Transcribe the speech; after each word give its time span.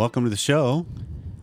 welcome 0.00 0.24
to 0.24 0.30
the 0.30 0.36
show. 0.36 0.86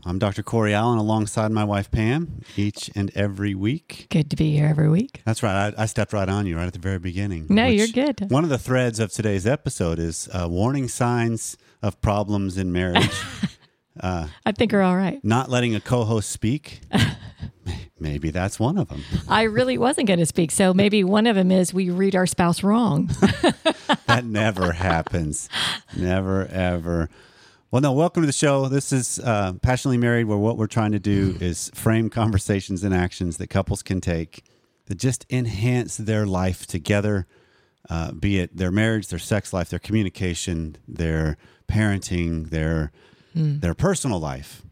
I'm 0.04 0.18
Dr. 0.18 0.42
Corey 0.42 0.74
Allen 0.74 0.98
alongside 0.98 1.52
my 1.52 1.64
wife 1.64 1.92
Pam 1.92 2.42
each 2.56 2.90
and 2.96 3.16
every 3.16 3.54
week. 3.54 4.08
Good 4.10 4.32
to 4.32 4.36
be 4.36 4.52
here 4.56 4.66
every 4.66 4.90
week. 4.90 5.22
That's 5.26 5.44
right. 5.44 5.72
I, 5.78 5.84
I 5.84 5.86
stepped 5.86 6.12
right 6.12 6.28
on 6.28 6.48
you 6.48 6.58
right 6.58 6.66
at 6.66 6.74
the 6.74 6.80
very 6.80 6.98
beginning. 6.98 7.46
No, 7.50 7.68
you're 7.68 7.86
good. 7.86 8.32
One 8.32 8.44
of 8.44 8.50
the 8.50 8.58
threads 8.58 9.00
of 9.00 9.12
today's 9.12 9.46
episode 9.46 10.00
is 10.00 10.28
uh, 10.34 10.48
warning 10.50 10.88
signs 10.88 11.56
of 11.84 12.02
problems 12.02 12.58
in 12.58 12.72
marriage, 12.72 13.22
I 14.02 14.52
think 14.56 14.72
we're 14.72 14.82
all 14.82 14.98
right. 14.98 15.24
not 15.24 15.52
letting 15.52 15.76
a 15.76 15.80
co 15.80 16.04
host 16.04 16.32
speak. 16.32 16.80
Maybe 18.00 18.32
that's 18.32 18.60
one 18.60 18.80
of 18.80 18.90
them. 18.90 19.04
I 19.30 19.44
really 19.44 19.78
wasn't 19.78 20.08
going 20.08 20.18
to 20.18 20.26
speak. 20.26 20.50
So 20.50 20.74
maybe 20.74 21.04
one 21.04 21.26
of 21.28 21.36
them 21.36 21.52
is 21.52 21.74
we 21.74 21.90
read 21.90 22.16
our 22.16 22.28
spouse 22.28 22.64
wrong. 22.64 23.08
that 24.08 24.24
never 24.24 24.72
happens. 24.72 25.48
Never, 25.96 26.46
ever. 26.48 27.10
Well, 27.78 27.84
no, 27.84 27.92
welcome 27.92 28.24
to 28.24 28.26
the 28.26 28.34
show. 28.34 28.68
This 28.70 28.92
is 28.92 29.20
uh, 29.20 29.54
Passionately 29.62 30.00
Married, 30.00 30.26
where 30.26 30.40
what 30.40 30.58
we're 30.58 30.66
trying 30.66 30.94
to 30.94 31.00
do 31.00 31.38
is 31.40 31.70
frame 31.76 32.10
conversations 32.10 32.84
and 32.84 32.92
actions 32.92 33.38
that 33.38 33.52
couples 33.52 33.84
can 33.84 34.02
take 34.02 34.44
that 34.88 34.98
just 34.98 35.28
enhance 35.30 35.96
their 35.96 36.26
life 36.26 36.66
together, 36.66 37.28
uh, 37.88 38.14
be 38.14 38.40
it 38.40 38.58
their 38.58 38.72
marriage, 38.72 39.10
their 39.10 39.20
sex 39.20 39.54
life, 39.54 39.70
their 39.70 39.78
communication, 39.78 40.76
their 40.88 41.38
parenting, 41.68 42.50
their 42.50 42.92
their 43.60 43.76
personal 43.76 44.20
life. 44.20 44.64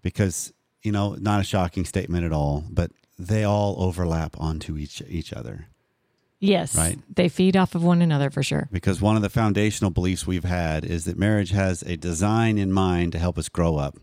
Because, 0.00 0.54
you 0.82 0.92
know, 0.92 1.16
not 1.16 1.42
a 1.42 1.44
shocking 1.44 1.84
statement 1.84 2.24
at 2.24 2.32
all, 2.32 2.64
but 2.70 2.90
they 3.18 3.44
all 3.44 3.74
overlap 3.76 4.34
onto 4.40 4.78
each 4.78 5.02
each 5.06 5.34
other. 5.34 5.66
Yes. 6.40 6.74
Right. 6.74 6.98
They 7.14 7.28
feed 7.28 7.56
off 7.56 7.74
of 7.74 7.84
one 7.84 8.02
another 8.02 8.30
for 8.30 8.42
sure. 8.42 8.68
because 8.72 9.00
one 9.00 9.16
of 9.16 9.22
the 9.22 9.30
foundational 9.30 9.90
beliefs 9.90 10.26
we've 10.26 10.44
had 10.44 10.84
is 10.84 11.04
that 11.04 11.16
marriage 11.16 11.50
has 11.50 11.82
a 11.82 11.96
design 11.96 12.58
in 12.58 12.72
mind 12.72 13.12
to 13.12 13.18
help 13.18 13.38
us 13.38 13.48
grow 13.48 13.76
up. 13.76 13.96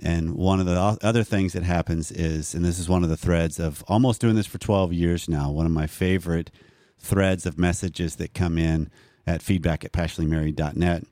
And 0.00 0.34
one 0.34 0.58
of 0.58 0.64
the 0.66 0.98
other 1.02 1.22
things 1.22 1.52
that 1.52 1.64
happens 1.64 2.10
is, 2.10 2.54
and 2.54 2.64
this 2.64 2.78
is 2.78 2.88
one 2.88 3.04
of 3.04 3.10
the 3.10 3.16
threads 3.16 3.60
of 3.60 3.84
almost 3.88 4.22
doing 4.22 4.36
this 4.36 4.46
for 4.46 4.56
12 4.58 4.92
years 4.94 5.28
now, 5.28 5.50
one 5.50 5.66
of 5.66 5.72
my 5.72 5.86
favorite 5.86 6.50
threads 6.98 7.44
of 7.44 7.58
messages 7.58 8.16
that 8.16 8.32
come 8.32 8.56
in 8.56 8.90
at 9.26 9.42
feedback 9.42 9.84
at 9.84 9.92
passionatelymarried.net 9.92 11.04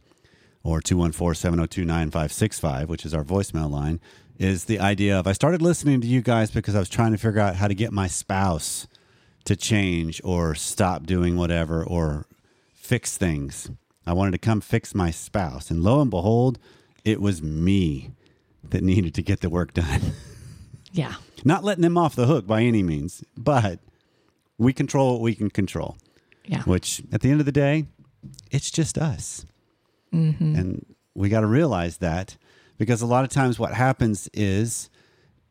or 0.62 0.80
214-702-9565, 0.80 2.88
which 2.88 3.04
is 3.04 3.12
our 3.14 3.24
voicemail 3.24 3.70
line, 3.70 4.00
is 4.38 4.64
the 4.64 4.80
idea 4.80 5.18
of 5.18 5.26
I 5.26 5.32
started 5.32 5.60
listening 5.60 6.00
to 6.00 6.06
you 6.06 6.22
guys 6.22 6.50
because 6.50 6.74
I 6.74 6.78
was 6.78 6.88
trying 6.88 7.12
to 7.12 7.18
figure 7.18 7.40
out 7.40 7.56
how 7.56 7.68
to 7.68 7.74
get 7.74 7.92
my 7.92 8.06
spouse 8.06 8.86
to 9.44 9.56
change 9.56 10.20
or 10.24 10.54
stop 10.54 11.04
doing 11.06 11.36
whatever 11.36 11.82
or 11.84 12.26
fix 12.74 13.16
things. 13.16 13.70
I 14.06 14.12
wanted 14.12 14.32
to 14.32 14.38
come 14.38 14.60
fix 14.60 14.94
my 14.94 15.10
spouse. 15.10 15.70
And 15.70 15.82
lo 15.82 16.00
and 16.00 16.10
behold, 16.10 16.58
it 17.04 17.20
was 17.20 17.42
me 17.42 18.10
that 18.68 18.82
needed 18.82 19.14
to 19.14 19.22
get 19.22 19.40
the 19.40 19.50
work 19.50 19.72
done. 19.74 20.00
Yeah. 20.92 21.14
Not 21.44 21.62
letting 21.62 21.82
them 21.82 21.96
off 21.96 22.16
the 22.16 22.26
hook 22.26 22.48
by 22.48 22.62
any 22.62 22.82
means, 22.82 23.22
but 23.36 23.78
we 24.58 24.72
control 24.72 25.12
what 25.12 25.20
we 25.20 25.36
can 25.36 25.48
control, 25.48 25.96
Yeah. 26.44 26.62
which 26.64 27.00
at 27.12 27.20
the 27.20 27.30
end 27.30 27.38
of 27.38 27.46
the 27.46 27.52
day, 27.52 27.86
it's 28.50 28.72
just 28.72 28.98
us. 28.98 29.46
Mm-hmm. 30.12 30.56
And 30.56 30.86
we 31.14 31.28
got 31.28 31.42
to 31.42 31.46
realize 31.46 31.98
that 31.98 32.36
because 32.76 33.02
a 33.02 33.06
lot 33.06 33.22
of 33.22 33.30
times 33.30 33.56
what 33.56 33.72
happens 33.72 34.28
is 34.34 34.90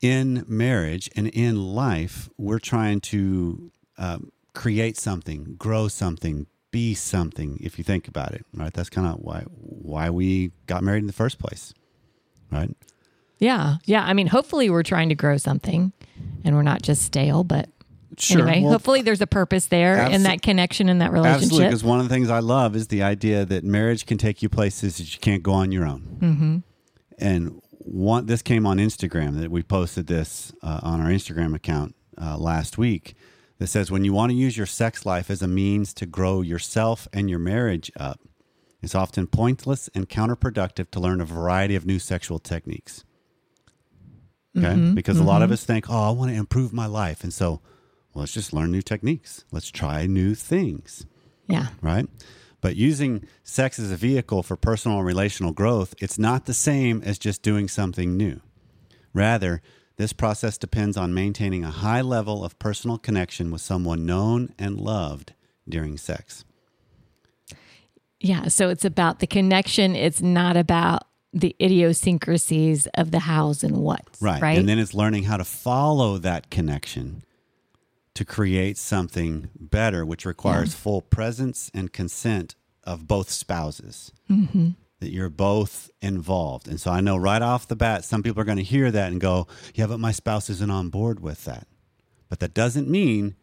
in 0.02 0.44
marriage 0.46 1.10
and 1.16 1.28
in 1.30 1.74
life, 1.74 2.30
we're 2.38 2.60
trying 2.60 3.00
to 3.02 3.72
um, 4.00 4.32
create 4.54 4.98
something, 4.98 5.56
grow 5.60 5.88
something, 5.88 6.48
be 6.72 6.96
something. 6.96 7.60
If 7.62 7.78
you 7.78 7.84
think 7.84 8.08
about 8.08 8.34
it, 8.34 8.46
right? 8.54 8.74
That's 8.74 8.90
kind 8.90 9.08
of 9.08 9.20
why 9.20 9.42
why 9.52 10.10
we 10.10 10.52
got 10.66 10.84
married 10.84 11.00
in 11.04 11.08
the 11.08 11.14
first 11.14 11.38
place, 11.38 11.74
right? 12.52 12.76
Yeah. 13.38 13.78
Yeah. 13.86 14.04
I 14.04 14.14
mean, 14.14 14.28
hopefully 14.28 14.70
we're 14.70 14.84
trying 14.84 15.10
to 15.10 15.16
grow 15.16 15.38
something 15.38 15.94
and 16.44 16.56
we're 16.56 16.64
not 16.64 16.82
just 16.82 17.04
stale, 17.04 17.44
but 17.44 17.70
anyway, 18.30 18.62
Well, 18.62 18.74
hopefully 18.74 19.02
there's 19.02 19.22
a 19.22 19.28
purpose 19.28 19.68
there 19.68 20.06
in 20.08 20.22
Abso- 20.22 20.24
that 20.24 20.42
connection 20.42 20.90
and 20.90 21.02
that 21.02 21.12
relationship. 21.12 21.44
Absolutely, 21.44 21.60
relationship. 21.60 21.80
because 21.80 21.84
one 21.84 22.00
of 22.00 22.10
the 22.10 22.14
things 22.14 22.30
I 22.30 22.40
love 22.40 22.76
is 22.76 22.88
the 22.88 23.04
idea 23.04 23.46
that 23.46 23.64
marriage 23.64 24.06
can 24.06 24.18
take 24.18 24.42
you 24.42 24.50
places 24.50 24.98
that 24.98 25.14
you 25.14 25.20
can't 25.20 25.42
go 25.42 25.54
on 25.54 25.72
your 25.72 25.86
own. 25.86 26.02
Mm-hmm. 26.20 26.58
And 27.18 27.62
one, 27.70 28.26
this 28.26 28.42
came 28.42 28.66
on 28.66 28.78
Instagram 28.78 29.40
that 29.40 29.50
we 29.52 29.64
posted 29.64 30.08
this 30.08 30.52
uh, 30.62 30.82
on 30.84 31.02
our 31.02 31.08
Instagram 31.08 31.56
account 31.56 31.96
uh, 32.22 32.38
last 32.38 32.78
week. 32.78 33.16
That 33.60 33.68
says 33.68 33.92
when 33.92 34.06
you 34.06 34.14
want 34.14 34.32
to 34.32 34.38
use 34.38 34.58
your 34.58 34.66
sex 34.66 35.06
life 35.06 35.30
as 35.30 35.42
a 35.42 35.48
means 35.48 35.94
to 35.96 36.06
grow 36.06 36.42
yourself 36.42 37.08
and 37.12 37.30
your 37.30 37.40
marriage 37.40 37.92
up, 37.98 38.22
it's 38.82 38.96
often 38.96 39.28
pointless 39.28 39.90
and 39.94 40.08
counterproductive 40.08 40.90
to 40.92 41.00
learn 41.00 41.20
a 41.20 41.26
variety 41.26 41.76
of 41.76 41.86
new 41.86 42.00
sexual 42.00 42.40
techniques. 42.40 43.04
Okay, 44.58 44.68
mm-hmm. 44.68 44.94
because 44.96 45.20
a 45.20 45.24
lot 45.24 45.42
of 45.42 45.48
mm-hmm. 45.48 45.54
us 45.54 45.66
think, 45.66 45.90
"Oh, 45.90 46.08
I 46.08 46.12
want 46.12 46.32
to 46.32 46.38
improve 46.38 46.74
my 46.74 46.88
life," 46.88 47.24
and 47.24 47.34
so, 47.34 47.62
well, 48.14 48.22
let's 48.22 48.34
just 48.34 48.54
learn 48.54 48.72
new 48.72 48.82
techniques. 48.82 49.44
Let's 49.52 49.70
try 49.70 50.08
new 50.08 50.34
things 50.34 51.06
yeah. 51.50 51.68
right? 51.82 52.08
But 52.62 52.76
using 52.76 53.26
sex 53.44 53.80
as 53.80 53.92
a 53.92 53.96
vehicle 53.96 54.44
for 54.44 54.56
personal 54.56 55.00
and 55.00 55.08
relational 55.08 55.52
growth, 55.52 55.96
it's 56.00 56.20
not 56.20 56.46
the 56.46 56.54
same 56.54 57.02
as 57.04 57.18
just 57.18 57.42
doing 57.42 57.68
something 57.68 58.16
new. 58.16 58.42
Rather, 59.14 59.62
this 60.00 60.14
process 60.14 60.58
depends 60.58 60.96
on 60.96 61.14
maintaining 61.14 61.66
a 61.66 61.70
high 61.70 62.00
level 62.00 62.46
of 62.46 62.58
personal 62.58 62.98
connection 62.98 63.52
with 63.52 63.60
someone 63.60 64.06
known 64.06 64.54
and 64.58 64.80
loved 64.80 65.34
during 65.68 65.98
sex. 65.98 66.46
Yeah. 68.22 68.48
So 68.48 68.70
it's 68.70 68.86
about 68.86 69.20
the 69.20 69.28
connection. 69.28 69.98
It's 69.98 70.22
not 70.22 70.56
about 70.56 71.04
the 71.34 71.54
idiosyncrasies 71.62 72.88
of 72.94 73.12
the 73.12 73.20
hows 73.20 73.62
and 73.62 73.76
whats. 73.76 74.22
Right. 74.22 74.42
Right. 74.42 74.58
And 74.58 74.70
then 74.70 74.80
it's 74.80 74.94
learning 74.94 75.24
how 75.24 75.36
to 75.36 75.44
follow 75.44 76.18
that 76.18 76.50
connection 76.50 77.22
to 78.14 78.24
create 78.24 78.78
something 78.78 79.50
better, 79.54 80.06
which 80.06 80.26
requires 80.26 80.74
full 80.76 81.02
presence 81.02 81.70
and 81.74 81.92
consent 81.92 82.56
of 82.86 83.06
both 83.06 83.30
spouses. 83.30 84.14
Mm-hmm. 84.32 84.70
That 85.00 85.12
you're 85.12 85.30
both 85.30 85.90
involved. 86.02 86.68
And 86.68 86.80
so 86.80 86.92
I 86.92 87.00
know 87.00 87.16
right 87.16 87.42
off 87.42 87.68
the 87.68 87.76
bat, 87.76 88.04
some 88.04 88.22
people 88.22 88.42
are 88.42 88.46
going 88.46 88.58
to 88.58 88.64
hear 88.64 88.92
that 88.92 89.12
and 89.12 89.22
go, 89.22 89.48
yeah, 89.74 89.88
but 89.88 90.00
my 90.00 90.12
spouse 90.12 90.50
isn't 90.50 90.70
on 90.70 90.90
board 90.90 91.22
with 91.22 91.46
that. 91.46 91.68
But 92.28 92.42
that 92.42 92.54
doesn't 92.54 92.90
mean 92.90 93.36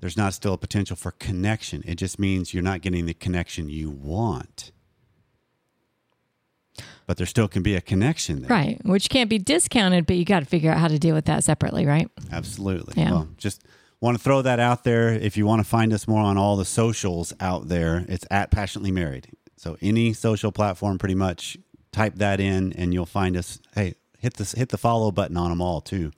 there's 0.00 0.16
not 0.16 0.34
still 0.34 0.52
a 0.52 0.58
potential 0.58 0.96
for 0.96 1.12
connection. 1.12 1.82
It 1.86 1.94
just 1.94 2.18
means 2.18 2.52
you're 2.52 2.62
not 2.62 2.80
getting 2.80 3.06
the 3.06 3.14
connection 3.14 3.68
you 3.68 3.88
want. 3.90 4.72
But 7.06 7.18
there 7.18 7.26
still 7.26 7.48
can 7.48 7.62
be 7.62 7.74
a 7.74 7.80
connection 7.80 8.42
there. 8.42 8.48
right. 8.50 8.80
Which 8.84 9.08
can't 9.08 9.30
be 9.30 9.38
discounted, 9.38 10.06
but 10.06 10.16
you 10.16 10.24
got 10.24 10.40
to 10.40 10.46
figure 10.46 10.70
out 10.70 10.78
how 10.78 10.88
to 10.88 10.98
deal 10.98 11.14
with 11.14 11.26
that 11.26 11.44
separately. 11.44 11.86
Right. 11.86 12.10
Absolutely. 12.32 12.94
Yeah. 12.96 13.12
Well, 13.12 13.28
just 13.36 13.62
want 14.00 14.16
to 14.18 14.22
throw 14.22 14.42
that 14.42 14.58
out 14.60 14.84
there. 14.84 15.08
If 15.10 15.36
you 15.36 15.46
want 15.46 15.60
to 15.60 15.68
find 15.68 15.92
us 15.92 16.08
more 16.08 16.20
on 16.20 16.36
all 16.36 16.56
the 16.56 16.64
socials 16.64 17.32
out 17.40 17.68
there, 17.68 18.04
it's 18.08 18.26
at 18.30 18.50
Passionately 18.50 18.90
Married. 18.90 19.28
So 19.56 19.76
any 19.80 20.12
social 20.12 20.52
platform, 20.52 20.98
pretty 20.98 21.14
much, 21.14 21.56
type 21.92 22.16
that 22.16 22.40
in, 22.40 22.72
and 22.72 22.92
you'll 22.92 23.06
find 23.06 23.36
us. 23.36 23.60
Hey, 23.74 23.94
hit 24.18 24.34
the 24.34 24.44
hit 24.56 24.70
the 24.70 24.78
follow 24.78 25.10
button 25.10 25.36
on 25.36 25.50
them 25.50 25.60
all 25.60 25.80
too, 25.80 26.10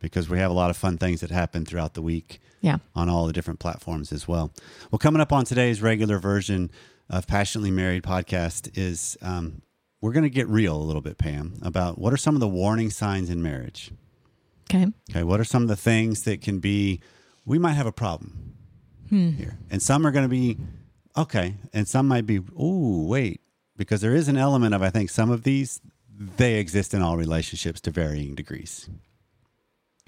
because 0.00 0.28
we 0.28 0.38
have 0.38 0.50
a 0.50 0.54
lot 0.54 0.70
of 0.70 0.76
fun 0.76 0.96
things 0.98 1.20
that 1.20 1.30
happen 1.30 1.64
throughout 1.64 1.94
the 1.94 2.02
week 2.02 2.40
Yeah. 2.62 2.78
on 2.94 3.08
all 3.08 3.26
the 3.26 3.32
different 3.32 3.60
platforms 3.60 4.12
as 4.12 4.26
well. 4.26 4.52
Well, 4.90 4.98
coming 4.98 5.20
up 5.20 5.32
on 5.32 5.44
today's 5.44 5.82
regular 5.82 6.18
version 6.18 6.70
of 7.10 7.26
Passionately 7.26 7.70
Married 7.70 8.02
podcast 8.02 8.76
is 8.78 9.18
um, 9.20 9.62
we're 10.00 10.12
going 10.12 10.22
to 10.24 10.30
get 10.30 10.48
real 10.48 10.76
a 10.76 10.82
little 10.82 11.02
bit, 11.02 11.18
Pam, 11.18 11.54
about 11.62 11.98
what 11.98 12.12
are 12.12 12.16
some 12.16 12.34
of 12.34 12.40
the 12.40 12.48
warning 12.48 12.88
signs 12.90 13.28
in 13.28 13.42
marriage. 13.42 13.90
Okay. 14.72 14.86
Okay, 15.10 15.22
what 15.24 15.38
are 15.40 15.44
some 15.44 15.62
of 15.62 15.68
the 15.68 15.76
things 15.76 16.22
that 16.22 16.40
can 16.40 16.60
be? 16.60 17.00
We 17.44 17.58
might 17.58 17.72
have 17.72 17.86
a 17.86 17.92
problem 17.92 18.54
here, 19.10 19.58
and 19.70 19.82
some 19.82 20.06
are 20.06 20.12
going 20.12 20.24
to 20.24 20.28
be 20.28 20.56
okay, 21.16 21.54
and 21.72 21.86
some 21.88 22.06
might 22.08 22.26
be. 22.26 22.40
Oh, 22.56 23.04
wait, 23.06 23.40
because 23.76 24.00
there 24.00 24.14
is 24.14 24.28
an 24.28 24.36
element 24.36 24.74
of 24.74 24.82
I 24.82 24.90
think 24.90 25.10
some 25.10 25.30
of 25.30 25.42
these 25.42 25.80
they 26.36 26.56
exist 26.56 26.92
in 26.94 27.02
all 27.02 27.16
relationships 27.16 27.80
to 27.82 27.90
varying 27.90 28.34
degrees. 28.34 28.88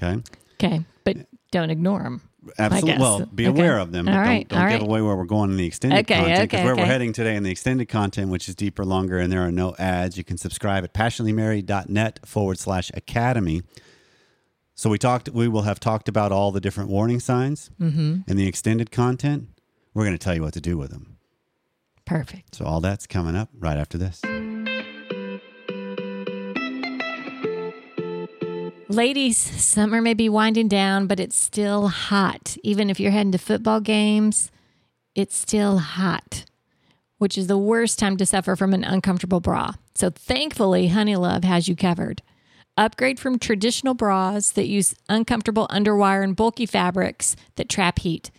Okay, 0.02 0.22
Okay. 0.62 0.84
But 1.04 1.16
don't 1.50 1.70
ignore 1.70 2.02
them. 2.02 2.20
absolutely. 2.58 3.00
Well, 3.00 3.26
be 3.26 3.46
Okay. 3.48 3.58
aware 3.60 3.78
of 3.78 3.92
them. 3.92 4.04
But 4.06 4.14
All 4.14 4.20
right, 4.20 4.48
Don't, 4.48 4.58
don't 4.58 4.64
all 4.66 4.70
give 4.70 4.80
right. 4.80 4.88
away 4.88 5.00
where 5.02 5.16
we're 5.16 5.24
going 5.24 5.50
in 5.50 5.56
the 5.56 5.66
extended 5.66 6.00
Okay, 6.00 6.14
content 6.16 6.40
because 6.50 6.58
okay, 6.60 6.64
where 6.66 6.76
we're 6.76 6.86
heading 6.86 7.12
today 7.12 7.34
in 7.36 7.42
the 7.42 7.50
extended 7.50 7.88
content, 7.88 8.30
which 8.30 8.48
is 8.48 8.54
deeper, 8.54 8.84
longer, 8.84 9.18
and 9.18 9.32
there 9.32 9.42
are 9.42 9.50
no 9.52 9.74
ads. 9.78 10.16
You 10.16 10.24
can 10.24 10.36
subscribe 10.38 10.84
at 10.84 10.92
passionatelymarried.net 10.94 12.20
forward 12.24 12.58
slash 12.58 12.90
academy. 12.94 13.62
So 14.74 14.88
we 14.90 14.98
talked. 14.98 15.28
We 15.30 15.48
will 15.48 15.62
have 15.62 15.78
talked 15.80 16.08
about 16.08 16.30
all 16.32 16.52
the 16.52 16.60
different 16.60 16.90
warning 16.90 17.20
signs 17.20 17.70
Mm-hmm. 17.80 18.20
in 18.30 18.36
the 18.36 18.46
extended 18.46 18.90
content. 18.90 19.48
We're 19.94 20.04
going 20.04 20.16
to 20.16 20.24
tell 20.24 20.34
you 20.34 20.42
what 20.42 20.54
to 20.54 20.60
do 20.60 20.76
with 20.78 20.90
them. 20.90 21.18
Perfect. 22.04 22.54
So 22.54 22.64
all 22.64 22.80
that's 22.80 23.06
coming 23.06 23.36
up 23.36 23.50
right 23.58 23.76
after 23.76 23.98
this. 23.98 24.22
Ladies, 28.88 29.38
summer 29.38 30.02
may 30.02 30.12
be 30.12 30.28
winding 30.28 30.68
down, 30.68 31.06
but 31.06 31.18
it's 31.18 31.36
still 31.36 31.88
hot. 31.88 32.56
Even 32.62 32.90
if 32.90 33.00
you're 33.00 33.10
heading 33.10 33.32
to 33.32 33.38
football 33.38 33.80
games, 33.80 34.50
it's 35.14 35.36
still 35.36 35.78
hot, 35.78 36.44
which 37.16 37.38
is 37.38 37.46
the 37.46 37.56
worst 37.56 37.98
time 37.98 38.18
to 38.18 38.26
suffer 38.26 38.54
from 38.54 38.74
an 38.74 38.84
uncomfortable 38.84 39.40
bra. 39.40 39.72
So 39.94 40.10
thankfully, 40.10 40.90
Honeylove 40.90 41.44
has 41.44 41.68
you 41.68 41.76
covered. 41.76 42.20
Upgrade 42.76 43.18
from 43.20 43.38
traditional 43.38 43.94
bras 43.94 44.50
that 44.50 44.66
use 44.66 44.94
uncomfortable 45.08 45.68
underwire 45.68 46.22
and 46.22 46.36
bulky 46.36 46.66
fabrics 46.66 47.36
that 47.56 47.68
trap 47.68 47.98
heat. 48.00 48.30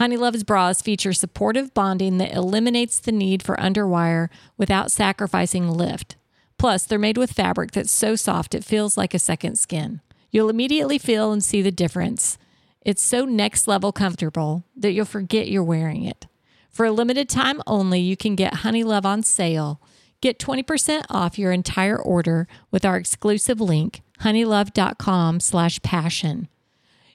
Honeylove's 0.00 0.44
bras 0.44 0.80
feature 0.80 1.12
supportive 1.12 1.74
bonding 1.74 2.16
that 2.16 2.32
eliminates 2.32 2.98
the 2.98 3.12
need 3.12 3.42
for 3.42 3.54
underwire 3.56 4.30
without 4.56 4.90
sacrificing 4.90 5.68
lift. 5.68 6.16
Plus, 6.56 6.84
they're 6.84 6.98
made 6.98 7.18
with 7.18 7.32
fabric 7.32 7.72
that's 7.72 7.92
so 7.92 8.16
soft 8.16 8.54
it 8.54 8.64
feels 8.64 8.96
like 8.96 9.12
a 9.12 9.18
second 9.18 9.58
skin. 9.58 10.00
You'll 10.30 10.48
immediately 10.48 10.96
feel 10.96 11.32
and 11.32 11.44
see 11.44 11.60
the 11.60 11.70
difference. 11.70 12.38
It's 12.80 13.02
so 13.02 13.26
next 13.26 13.68
level 13.68 13.92
comfortable 13.92 14.64
that 14.74 14.92
you'll 14.92 15.04
forget 15.04 15.48
you're 15.48 15.62
wearing 15.62 16.04
it. 16.04 16.26
For 16.70 16.86
a 16.86 16.92
limited 16.92 17.28
time 17.28 17.60
only, 17.66 18.00
you 18.00 18.16
can 18.16 18.36
get 18.36 18.54
Honeylove 18.54 19.04
on 19.04 19.22
sale. 19.22 19.82
Get 20.22 20.38
20% 20.38 21.04
off 21.10 21.38
your 21.38 21.52
entire 21.52 22.00
order 22.00 22.48
with 22.70 22.86
our 22.86 22.96
exclusive 22.96 23.60
link, 23.60 24.00
honeylove.com 24.20 25.40
slash 25.40 25.82
passion. 25.82 26.48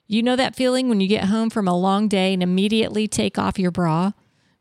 You 0.08 0.22
know 0.22 0.36
that 0.36 0.56
feeling 0.56 0.88
when 0.88 1.02
you 1.02 1.08
get 1.08 1.26
home 1.26 1.50
from 1.50 1.68
a 1.68 1.78
long 1.78 2.08
day 2.08 2.34
and 2.34 2.44
immediately 2.44 3.08
take 3.08 3.40
off 3.40 3.58
your 3.58 3.72
bra? 3.72 4.12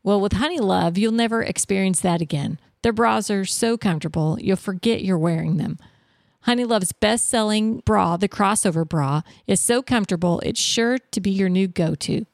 Well, 0.01 0.19
with 0.19 0.33
Honeylove, 0.33 0.97
you'll 0.97 1.11
never 1.11 1.43
experience 1.43 1.99
that 1.99 2.19
again. 2.19 2.59
Their 2.81 2.93
bras 2.93 3.29
are 3.29 3.45
so 3.45 3.77
comfortable, 3.77 4.39
you'll 4.41 4.57
forget 4.57 5.03
you're 5.03 5.19
wearing 5.19 5.57
them. 5.57 5.77
Honeylove's 6.41 6.91
best 6.93 7.29
selling 7.29 7.79
bra, 7.85 8.17
the 8.17 8.29
crossover 8.29 8.87
bra, 8.87 9.21
is 9.45 9.59
so 9.59 9.81
comfortable, 9.81 10.39
it's 10.41 10.59
sure 10.59 10.97
to 11.11 11.21
be 11.21 11.31
your 11.31 11.49
new 11.49 11.67
go 11.67 11.93
to. 11.95 12.25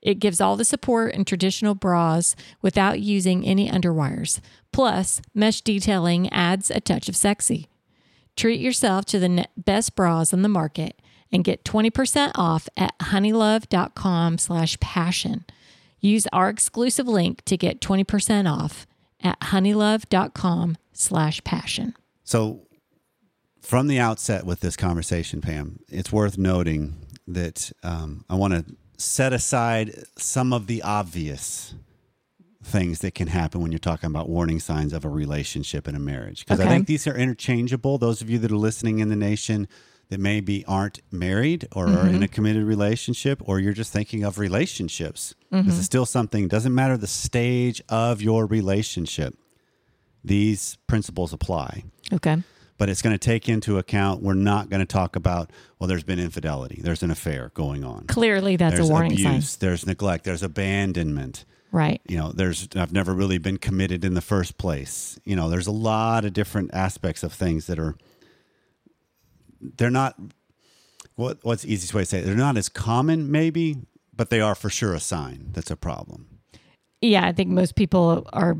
It 0.00 0.18
gives 0.18 0.40
all 0.40 0.56
the 0.56 0.64
support 0.64 1.14
in 1.14 1.24
traditional 1.24 1.74
bras 1.74 2.36
without 2.60 3.00
using 3.00 3.44
any 3.44 3.70
underwires. 3.70 4.40
Plus, 4.72 5.22
mesh 5.34 5.62
detailing 5.62 6.30
adds 6.30 6.70
a 6.70 6.80
touch 6.80 7.08
of 7.08 7.16
sexy. 7.16 7.68
Treat 8.36 8.60
yourself 8.60 9.06
to 9.06 9.18
the 9.18 9.46
best 9.56 9.94
bras 9.94 10.34
on 10.34 10.42
the 10.42 10.48
market 10.48 11.00
and 11.34 11.44
get 11.44 11.64
20% 11.64 12.30
off 12.36 12.68
at 12.76 12.96
honeylove.com 13.00 14.38
slash 14.38 14.78
passion. 14.80 15.44
Use 16.00 16.26
our 16.32 16.48
exclusive 16.48 17.08
link 17.08 17.44
to 17.44 17.56
get 17.56 17.80
20% 17.80 18.50
off 18.50 18.86
at 19.22 19.38
honeylove.com 19.40 20.76
slash 20.92 21.42
passion. 21.44 21.94
So 22.22 22.60
from 23.60 23.88
the 23.88 23.98
outset 23.98 24.46
with 24.46 24.60
this 24.60 24.76
conversation, 24.76 25.40
Pam, 25.40 25.80
it's 25.88 26.12
worth 26.12 26.38
noting 26.38 26.94
that 27.26 27.72
um, 27.82 28.24
I 28.30 28.34
want 28.36 28.52
to 28.54 28.64
set 28.96 29.32
aside 29.32 30.04
some 30.16 30.52
of 30.52 30.66
the 30.68 30.82
obvious 30.82 31.74
things 32.62 33.00
that 33.00 33.14
can 33.14 33.26
happen 33.28 33.60
when 33.60 33.72
you're 33.72 33.78
talking 33.78 34.08
about 34.08 34.28
warning 34.28 34.60
signs 34.60 34.92
of 34.92 35.04
a 35.04 35.08
relationship 35.08 35.88
in 35.88 35.94
a 35.94 35.98
marriage. 35.98 36.44
Because 36.44 36.60
Okay. 36.60 36.68
I 36.68 36.72
think 36.72 36.86
these 36.86 37.06
are 37.06 37.14
interchangeable. 37.16 37.98
Those 37.98 38.22
of 38.22 38.30
you 38.30 38.38
that 38.38 38.52
are 38.52 38.56
listening 38.56 39.00
in 39.00 39.08
the 39.08 39.16
nation 39.16 39.68
that 40.10 40.20
maybe 40.20 40.64
aren't 40.66 41.00
married 41.10 41.66
or 41.74 41.86
are 41.88 42.06
in 42.06 42.16
a 42.16 42.18
mm-hmm. 42.18 42.24
committed 42.26 42.64
relationship, 42.64 43.40
or 43.46 43.58
you're 43.58 43.72
just 43.72 43.92
thinking 43.92 44.22
of 44.24 44.38
relationships. 44.38 45.34
This 45.50 45.66
is 45.66 45.72
mm-hmm. 45.72 45.82
still 45.82 46.06
something, 46.06 46.48
doesn't 46.48 46.74
matter 46.74 46.96
the 46.96 47.06
stage 47.06 47.80
of 47.88 48.20
your 48.20 48.44
relationship, 48.46 49.34
these 50.24 50.78
principles 50.86 51.32
apply 51.32 51.84
Okay. 52.12 52.42
but 52.78 52.88
it's 52.88 53.02
going 53.02 53.14
to 53.14 53.18
take 53.18 53.48
into 53.48 53.78
account 53.78 54.22
we're 54.22 54.34
not 54.34 54.70
going 54.70 54.80
to 54.80 54.86
talk 54.86 55.16
about 55.16 55.50
well 55.78 55.86
there's 55.86 56.02
been 56.02 56.18
infidelity 56.18 56.80
there's 56.82 57.02
an 57.02 57.10
affair 57.10 57.50
going 57.54 57.84
on 57.84 58.06
Clearly, 58.06 58.56
that's 58.56 58.76
there's 58.76 58.88
a 58.88 58.92
warning 58.92 59.12
abuse 59.12 59.50
sign. 59.50 59.58
there's 59.60 59.86
neglect 59.86 60.24
there's 60.24 60.42
abandonment 60.42 61.44
Right. 61.72 62.00
you 62.08 62.16
know 62.16 62.30
there's 62.32 62.68
i've 62.76 62.92
never 62.92 63.12
really 63.12 63.38
been 63.38 63.58
committed 63.58 64.04
in 64.04 64.14
the 64.14 64.20
first 64.20 64.56
place 64.58 65.18
you 65.24 65.34
know 65.36 65.50
there's 65.50 65.66
a 65.66 65.72
lot 65.72 66.24
of 66.24 66.32
different 66.32 66.70
aspects 66.72 67.22
of 67.22 67.32
things 67.32 67.66
that 67.66 67.78
are 67.78 67.96
they're 69.76 69.90
not 69.90 70.14
what 71.16 71.38
what's 71.42 71.62
the 71.62 71.72
easiest 71.72 71.94
way 71.94 72.02
to 72.02 72.06
say 72.06 72.18
it? 72.18 72.24
they're 72.24 72.34
not 72.34 72.56
as 72.56 72.68
common 72.68 73.30
maybe 73.30 73.76
but 74.16 74.30
they 74.30 74.40
are 74.40 74.54
for 74.54 74.70
sure 74.70 74.94
a 74.94 75.00
sign 75.00 75.48
that's 75.52 75.70
a 75.70 75.76
problem 75.76 76.26
Yeah, 77.02 77.26
I 77.26 77.32
think 77.32 77.50
most 77.50 77.74
people 77.74 78.26
are, 78.32 78.56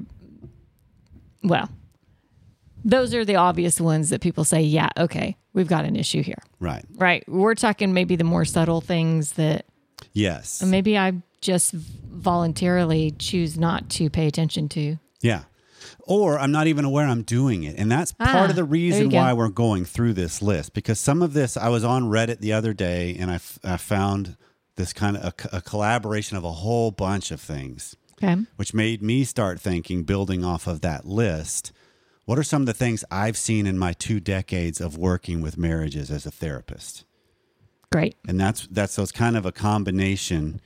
well, 1.42 1.70
those 2.84 3.14
are 3.14 3.24
the 3.24 3.36
obvious 3.36 3.80
ones 3.80 4.10
that 4.10 4.20
people 4.20 4.44
say, 4.44 4.60
yeah, 4.60 4.90
okay, 4.98 5.36
we've 5.54 5.68
got 5.68 5.84
an 5.86 5.96
issue 5.96 6.22
here. 6.22 6.42
right 6.60 6.84
Right. 6.96 7.24
We're 7.28 7.54
talking 7.54 7.94
maybe 7.94 8.16
the 8.16 8.24
more 8.24 8.44
subtle 8.44 8.80
things 8.82 9.32
that 9.32 9.64
yes 10.12 10.62
maybe 10.62 10.98
I 10.98 11.22
just 11.40 11.72
voluntarily 11.72 13.12
choose 13.18 13.58
not 13.58 13.88
to 13.90 14.10
pay 14.10 14.26
attention 14.26 14.68
to. 14.70 14.98
Yeah. 15.22 15.44
Or 16.00 16.38
I'm 16.38 16.52
not 16.52 16.66
even 16.66 16.84
aware 16.84 17.06
I'm 17.06 17.22
doing 17.22 17.64
it. 17.64 17.76
And 17.78 17.90
that's 17.90 18.12
part 18.12 18.30
Ah, 18.36 18.50
of 18.50 18.56
the 18.56 18.64
reason 18.64 19.08
go. 19.08 19.16
why 19.16 19.32
we're 19.32 19.48
going 19.48 19.84
through 19.84 20.14
this 20.14 20.40
list 20.42 20.74
because 20.74 20.98
some 20.98 21.22
of 21.22 21.32
this, 21.32 21.56
I 21.56 21.68
was 21.68 21.84
on 21.84 22.04
Reddit 22.04 22.40
the 22.40 22.52
other 22.52 22.72
day 22.72 23.16
and 23.18 23.30
I, 23.30 23.34
f- 23.36 23.58
I 23.64 23.76
found 23.76 24.36
this 24.76 24.92
kind 24.92 25.16
of 25.16 25.34
a, 25.52 25.56
a 25.56 25.60
collaboration 25.60 26.36
of 26.36 26.44
a 26.44 26.52
whole 26.52 26.90
bunch 26.90 27.30
of 27.30 27.40
things, 27.40 27.96
Okay. 28.22 28.42
which 28.56 28.74
made 28.74 29.02
me 29.02 29.24
start 29.24 29.60
thinking, 29.60 30.02
building 30.04 30.44
off 30.44 30.66
of 30.66 30.80
that 30.82 31.04
list, 31.06 31.72
what 32.24 32.38
are 32.38 32.42
some 32.44 32.62
of 32.62 32.66
the 32.66 32.72
things 32.74 33.04
I've 33.10 33.36
seen 33.36 33.66
in 33.66 33.78
my 33.78 33.92
two 33.92 34.18
decades 34.20 34.80
of 34.80 34.96
working 34.96 35.40
with 35.42 35.58
marriages 35.58 36.10
as 36.10 36.24
a 36.26 36.30
therapist? 36.30 37.04
Great. 37.92 38.16
and 38.26 38.40
that's 38.40 38.66
that's 38.72 38.94
so 38.94 39.02
it's 39.04 39.12
kind 39.12 39.36
of 39.36 39.46
a 39.46 39.52
combination 39.52 40.60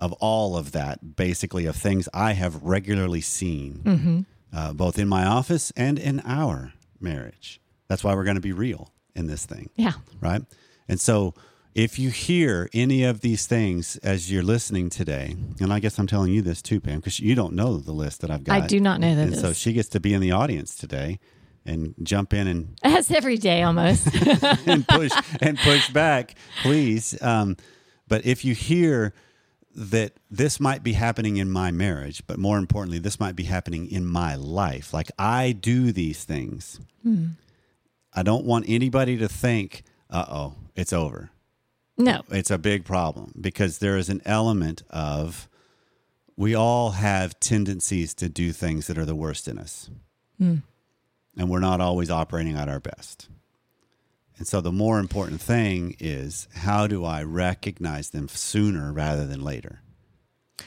of 0.00 0.12
all 0.14 0.56
of 0.56 0.72
that 0.72 1.14
basically 1.16 1.64
of 1.64 1.76
things 1.76 2.08
i 2.12 2.32
have 2.32 2.60
regularly 2.62 3.20
seen 3.20 4.26
uh, 4.56 4.72
both 4.72 4.98
in 4.98 5.06
my 5.08 5.24
office 5.24 5.70
and 5.76 5.98
in 5.98 6.20
our 6.24 6.72
marriage 7.00 7.60
that's 7.88 8.02
why 8.02 8.14
we're 8.14 8.24
going 8.24 8.36
to 8.36 8.40
be 8.40 8.52
real 8.52 8.90
in 9.14 9.26
this 9.26 9.44
thing 9.46 9.68
Yeah. 9.76 9.92
right 10.20 10.42
and 10.88 10.98
so 10.98 11.34
if 11.74 11.98
you 11.98 12.08
hear 12.10 12.70
any 12.72 13.04
of 13.04 13.20
these 13.20 13.46
things 13.46 13.96
as 13.98 14.32
you're 14.32 14.42
listening 14.42 14.88
today 14.90 15.36
and 15.60 15.72
i 15.72 15.78
guess 15.78 15.98
i'm 15.98 16.06
telling 16.06 16.32
you 16.32 16.40
this 16.42 16.62
too 16.62 16.80
pam 16.80 17.00
because 17.00 17.20
you 17.20 17.34
don't 17.34 17.52
know 17.52 17.76
the 17.76 17.92
list 17.92 18.20
that 18.22 18.30
i've 18.30 18.44
got 18.44 18.62
I 18.62 18.66
do 18.66 18.80
not 18.80 18.98
know 19.00 19.14
that 19.14 19.28
and 19.28 19.36
so 19.36 19.52
she 19.52 19.72
gets 19.74 19.88
to 19.90 20.00
be 20.00 20.14
in 20.14 20.20
the 20.22 20.32
audience 20.32 20.74
today 20.74 21.18
and 21.66 21.94
jump 22.02 22.32
in 22.32 22.46
and 22.46 22.76
That's 22.82 23.10
every 23.10 23.36
day 23.38 23.62
almost. 23.64 24.06
and 24.68 24.86
push 24.86 25.10
and 25.40 25.58
push 25.58 25.90
back, 25.90 26.36
please. 26.62 27.20
Um, 27.20 27.56
but 28.06 28.24
if 28.24 28.44
you 28.44 28.54
hear 28.54 29.12
that 29.78 30.14
this 30.30 30.58
might 30.58 30.82
be 30.82 30.94
happening 30.94 31.36
in 31.36 31.50
my 31.50 31.70
marriage, 31.70 32.22
but 32.26 32.38
more 32.38 32.56
importantly, 32.58 32.98
this 32.98 33.20
might 33.20 33.36
be 33.36 33.44
happening 33.44 33.90
in 33.90 34.06
my 34.06 34.34
life, 34.34 34.94
like 34.94 35.10
I 35.18 35.52
do 35.52 35.92
these 35.92 36.24
things, 36.24 36.80
I 38.14 38.22
don't 38.22 38.46
want 38.46 38.64
anybody 38.68 39.18
to 39.18 39.28
think, 39.28 39.82
"Uh 40.10 40.24
oh, 40.28 40.54
it's 40.74 40.92
over." 40.92 41.30
no. 41.98 42.22
It's 42.30 42.50
a 42.50 42.58
big 42.58 42.84
problem 42.84 43.32
because 43.40 43.78
there 43.78 43.96
is 43.96 44.08
an 44.08 44.22
element 44.24 44.82
of 44.90 45.48
we 46.36 46.54
all 46.54 46.90
have 46.92 47.38
tendencies 47.40 48.12
to 48.14 48.28
do 48.28 48.52
things 48.52 48.86
that 48.86 48.98
are 48.98 49.06
the 49.06 49.14
worst 49.14 49.48
in 49.48 49.58
us. 49.58 49.88
And 51.38 51.48
we're 51.50 51.60
not 51.60 51.80
always 51.80 52.10
operating 52.10 52.56
at 52.56 52.68
our 52.68 52.80
best. 52.80 53.28
And 54.38 54.46
so 54.46 54.60
the 54.60 54.72
more 54.72 54.98
important 54.98 55.40
thing 55.40 55.96
is 55.98 56.48
how 56.54 56.86
do 56.86 57.04
I 57.04 57.22
recognize 57.22 58.10
them 58.10 58.28
sooner 58.28 58.92
rather 58.92 59.26
than 59.26 59.42
later? 59.42 59.82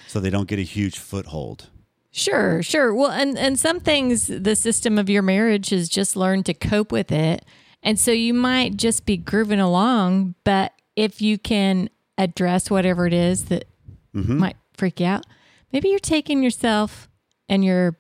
So 0.08 0.20
they 0.20 0.30
don't 0.30 0.48
get 0.48 0.60
a 0.60 0.64
huge 0.64 0.98
foothold. 0.98 1.70
Sure, 2.12 2.64
sure. 2.64 2.94
Well, 2.94 3.12
and 3.12 3.38
and 3.38 3.60
some 3.60 3.80
things 3.80 4.28
the 4.28 4.56
system 4.56 4.98
of 4.98 5.10
your 5.10 5.22
marriage 5.22 5.70
has 5.70 5.88
just 5.88 6.16
learned 6.16 6.48
to 6.48 6.54
cope 6.54 6.92
with 6.92 7.12
it. 7.12 7.46
And 7.84 8.00
so 8.00 8.12
you 8.12 8.34
might 8.34 8.76
just 8.76 9.06
be 9.06 9.16
grooving 9.16 9.60
along, 9.60 10.36
but 10.44 10.74
if 10.96 11.22
you 11.22 11.38
can 11.38 11.90
address 12.18 12.70
whatever 12.70 13.08
it 13.08 13.14
is 13.14 13.46
that 13.46 13.66
mm-hmm. 14.14 14.38
might 14.38 14.58
freak 14.74 15.00
you 15.00 15.06
out, 15.06 15.26
maybe 15.72 15.90
you're 15.90 16.00
taking 16.00 16.44
yourself 16.44 17.08
and 17.48 17.64
your 17.64 17.96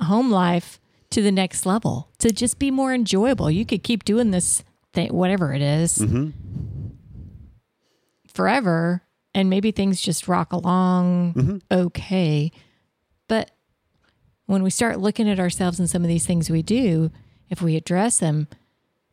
home 0.00 0.30
life 0.30 0.78
to 1.10 1.22
the 1.22 1.32
next 1.32 1.64
level 1.66 2.10
to 2.18 2.32
just 2.32 2.58
be 2.58 2.70
more 2.70 2.92
enjoyable. 2.92 3.50
You 3.50 3.64
could 3.64 3.82
keep 3.82 4.04
doing 4.04 4.30
this 4.30 4.62
thing, 4.92 5.12
whatever 5.12 5.52
it 5.52 5.62
is, 5.62 5.98
mm-hmm. 5.98 6.30
forever, 8.32 9.02
and 9.34 9.48
maybe 9.48 9.70
things 9.70 10.00
just 10.00 10.28
rock 10.28 10.52
along 10.52 11.34
mm-hmm. 11.34 11.56
okay. 11.70 12.52
But 13.26 13.50
when 14.46 14.62
we 14.62 14.70
start 14.70 15.00
looking 15.00 15.28
at 15.28 15.38
ourselves 15.40 15.78
and 15.78 15.88
some 15.88 16.02
of 16.02 16.08
these 16.08 16.26
things 16.26 16.50
we 16.50 16.62
do, 16.62 17.10
if 17.50 17.62
we 17.62 17.76
address 17.76 18.18
them, 18.18 18.48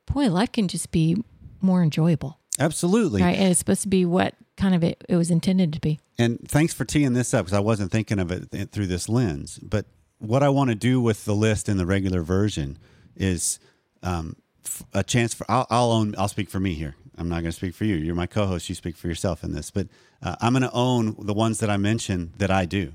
boy, 0.06 0.30
life 0.30 0.52
can 0.52 0.68
just 0.68 0.92
be 0.92 1.24
more 1.62 1.84
enjoyable, 1.84 2.40
Absolutely. 2.60 3.22
right? 3.22 3.38
And 3.38 3.50
it's 3.50 3.60
supposed 3.60 3.82
to 3.84 3.88
be 3.88 4.06
what 4.06 4.36
kind 4.58 4.76
of 4.76 4.84
it, 4.84 5.04
it 5.10 5.16
was 5.16 5.32
intended 5.32 5.74
to 5.74 5.80
be. 5.80 6.00
And 6.18 6.40
thanks 6.48 6.74
for 6.74 6.86
teeing 6.86 7.14
this 7.14 7.34
up 7.34 7.46
because 7.46 7.58
I 7.58 7.60
wasn't 7.60 7.92
thinking 7.92 8.20
of 8.20 8.32
it 8.32 8.52
th- 8.52 8.70
through 8.70 8.88
this 8.88 9.10
lens. 9.10 9.60
But 9.62 9.86
what 10.20 10.44
I 10.44 10.50
want 10.50 10.70
to 10.70 10.76
do 10.76 11.00
with 11.02 11.26
the 11.26 11.36
list 11.36 11.68
in 11.70 11.78
the 11.78 11.86
regular 11.86 12.22
version 12.22 12.78
is 13.16 13.60
um, 14.04 14.36
f- 14.66 14.84
a 14.94 15.04
chance 15.04 15.34
for 15.34 15.46
I'll, 15.50 15.68
I'll 15.70 15.92
own. 15.92 16.16
I'll 16.18 16.28
speak 16.28 16.50
for 16.50 16.60
me 16.60 16.74
here. 16.74 16.96
I'm 17.18 17.30
not 17.30 17.36
going 17.36 17.46
to 17.46 17.52
speak 17.54 17.74
for 17.76 17.86
you. 17.86 17.96
You're 17.96 18.16
my 18.16 18.26
co-host. 18.28 18.68
You 18.68 18.76
speak 18.76 18.98
for 18.98 19.08
yourself 19.08 19.44
in 19.44 19.54
this. 19.54 19.72
But 19.72 19.88
uh, 20.22 20.36
I'm 20.42 20.54
going 20.54 20.64
to 20.64 20.72
own 20.74 21.16
the 21.20 21.34
ones 21.34 21.60
that 21.60 21.70
I 21.70 21.78
mentioned 21.78 22.34
that 22.38 22.52
I 22.52 22.66
do 22.66 22.94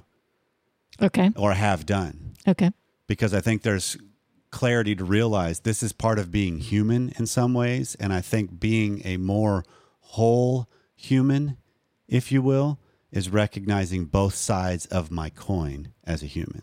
Okay. 1.00 1.30
or 1.36 1.52
have 1.54 1.86
done 1.86 2.34
Okay. 2.46 2.70
because 3.06 3.32
I 3.32 3.40
think 3.40 3.62
there's 3.62 3.96
clarity 4.50 4.94
to 4.96 5.04
realize 5.04 5.60
this 5.60 5.82
is 5.82 5.92
part 5.92 6.18
of 6.18 6.30
being 6.30 6.58
human 6.58 7.12
in 7.18 7.26
some 7.26 7.54
ways. 7.54 7.94
And 8.00 8.12
I 8.12 8.20
think 8.20 8.60
being 8.60 9.00
a 9.06 9.16
more 9.16 9.64
whole 10.00 10.68
human, 10.96 11.56
if 12.08 12.30
you 12.30 12.42
will, 12.42 12.78
is 13.10 13.30
recognizing 13.30 14.04
both 14.04 14.34
sides 14.34 14.84
of 14.86 15.10
my 15.10 15.30
coin 15.30 15.92
as 16.04 16.22
a 16.22 16.26
human, 16.26 16.62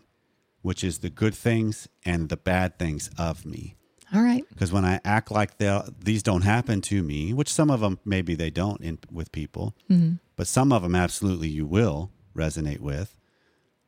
which 0.61 0.83
is 0.83 0.99
the 0.99 1.09
good 1.09 1.35
things 1.35 1.87
and 2.05 2.29
the 2.29 2.37
bad 2.37 2.77
things 2.77 3.09
of 3.17 3.45
me. 3.45 3.75
All 4.13 4.21
right. 4.21 4.43
Because 4.49 4.71
when 4.71 4.85
I 4.85 4.99
act 5.03 5.31
like 5.31 5.57
these 5.57 6.23
don't 6.23 6.43
happen 6.43 6.81
to 6.81 7.03
me, 7.03 7.33
which 7.33 7.51
some 7.51 7.69
of 7.69 7.81
them 7.81 7.99
maybe 8.05 8.35
they 8.35 8.49
don't 8.49 8.81
in, 8.81 8.99
with 9.11 9.31
people, 9.31 9.75
mm-hmm. 9.89 10.15
but 10.35 10.47
some 10.47 10.71
of 10.71 10.81
them 10.81 10.95
absolutely 10.95 11.49
you 11.49 11.65
will 11.65 12.11
resonate 12.35 12.79
with. 12.79 13.13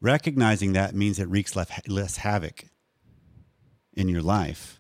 Recognizing 0.02 0.74
that 0.74 0.96
means 0.96 1.20
it 1.20 1.30
wreaks 1.30 1.56
less, 1.56 1.70
less 1.88 2.18
havoc 2.18 2.66
in 3.94 4.10
your 4.10 4.22
life 4.22 4.80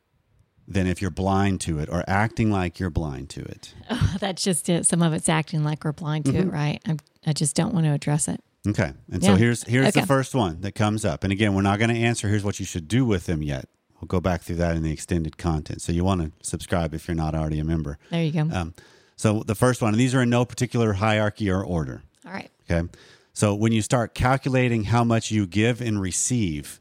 than 0.68 0.88
if 0.88 1.02
you're 1.02 1.12
blind 1.12 1.60
to 1.62 1.80
it 1.80 1.90
or 1.90 2.04
acting 2.08 2.52
like 2.52 2.80
you're 2.80 2.90
blind 2.90 3.30
to 3.32 3.42
it. 3.42 3.74
That's 4.20 4.44
just 4.44 4.70
it. 4.70 4.86
Some 4.86 5.02
of 5.02 5.14
it's 5.14 5.28
acting 5.28 5.64
like 5.64 5.84
we're 5.84 5.94
blind 5.94 6.26
to 6.26 6.36
it, 6.36 6.42
mm-hmm. 6.42 6.50
right? 6.50 6.82
I'm, 6.86 7.00
I 7.26 7.34
just 7.34 7.56
don't 7.56 7.74
want 7.74 7.86
to 7.86 7.92
address 7.92 8.28
it. 8.28 8.42
Okay. 8.68 8.92
And 9.12 9.24
so 9.24 9.36
here's 9.36 9.64
here's 9.64 9.88
Okay. 9.90 10.02
the 10.02 10.08
first 10.08 10.36
one 10.36 10.62
that 10.62 10.74
comes 10.74 11.06
up. 11.06 11.24
And 11.24 11.32
again, 11.32 11.54
we're 11.54 11.62
not 11.62 11.80
going 11.80 11.90
to 11.94 12.00
answer 12.00 12.28
here's 12.28 12.44
what 12.44 12.60
you 12.60 12.66
should 12.66 12.88
do 12.88 13.06
with 13.06 13.26
them 13.26 13.42
yet. 13.42 13.70
We'll 14.02 14.08
go 14.08 14.20
back 14.20 14.42
through 14.42 14.58
that 14.58 14.76
in 14.76 14.84
the 14.84 14.92
extended 14.92 15.38
content. 15.38 15.82
So 15.82 15.92
you 15.92 16.04
want 16.04 16.22
to 16.22 16.32
subscribe 16.48 16.94
if 16.94 17.08
you're 17.08 17.16
not 17.16 17.36
already 17.36 17.60
a 17.60 17.64
member. 17.64 17.98
There 18.12 18.24
you 18.24 18.32
go. 18.32 18.42
Um, 18.52 18.74
so 19.16 19.44
the 19.44 19.56
first 19.56 19.82
one, 19.82 19.94
and 19.94 20.00
these 20.00 20.16
are 20.16 20.22
in 20.22 20.30
no 20.30 20.46
particular 20.46 20.94
hierarchy 20.94 21.50
or 21.50 21.64
order. 21.64 22.02
All 22.26 22.32
right. 22.32 22.50
Okay. 22.70 22.88
So 23.34 23.56
when 23.56 23.72
you 23.72 23.82
start 23.82 24.14
calculating 24.14 24.86
how 24.86 25.04
much 25.04 25.32
you 25.32 25.46
give 25.48 25.82
and 25.82 26.00
receive 26.02 26.80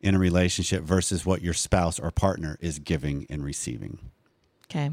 in 0.00 0.14
a 0.14 0.18
relationship 0.18 0.82
versus 0.82 1.26
what 1.26 1.42
your 1.42 1.54
spouse 1.54 1.98
or 1.98 2.10
partner 2.10 2.56
is 2.60 2.78
giving 2.78 3.26
and 3.28 3.44
receiving, 3.44 3.98
Okay. 4.66 4.90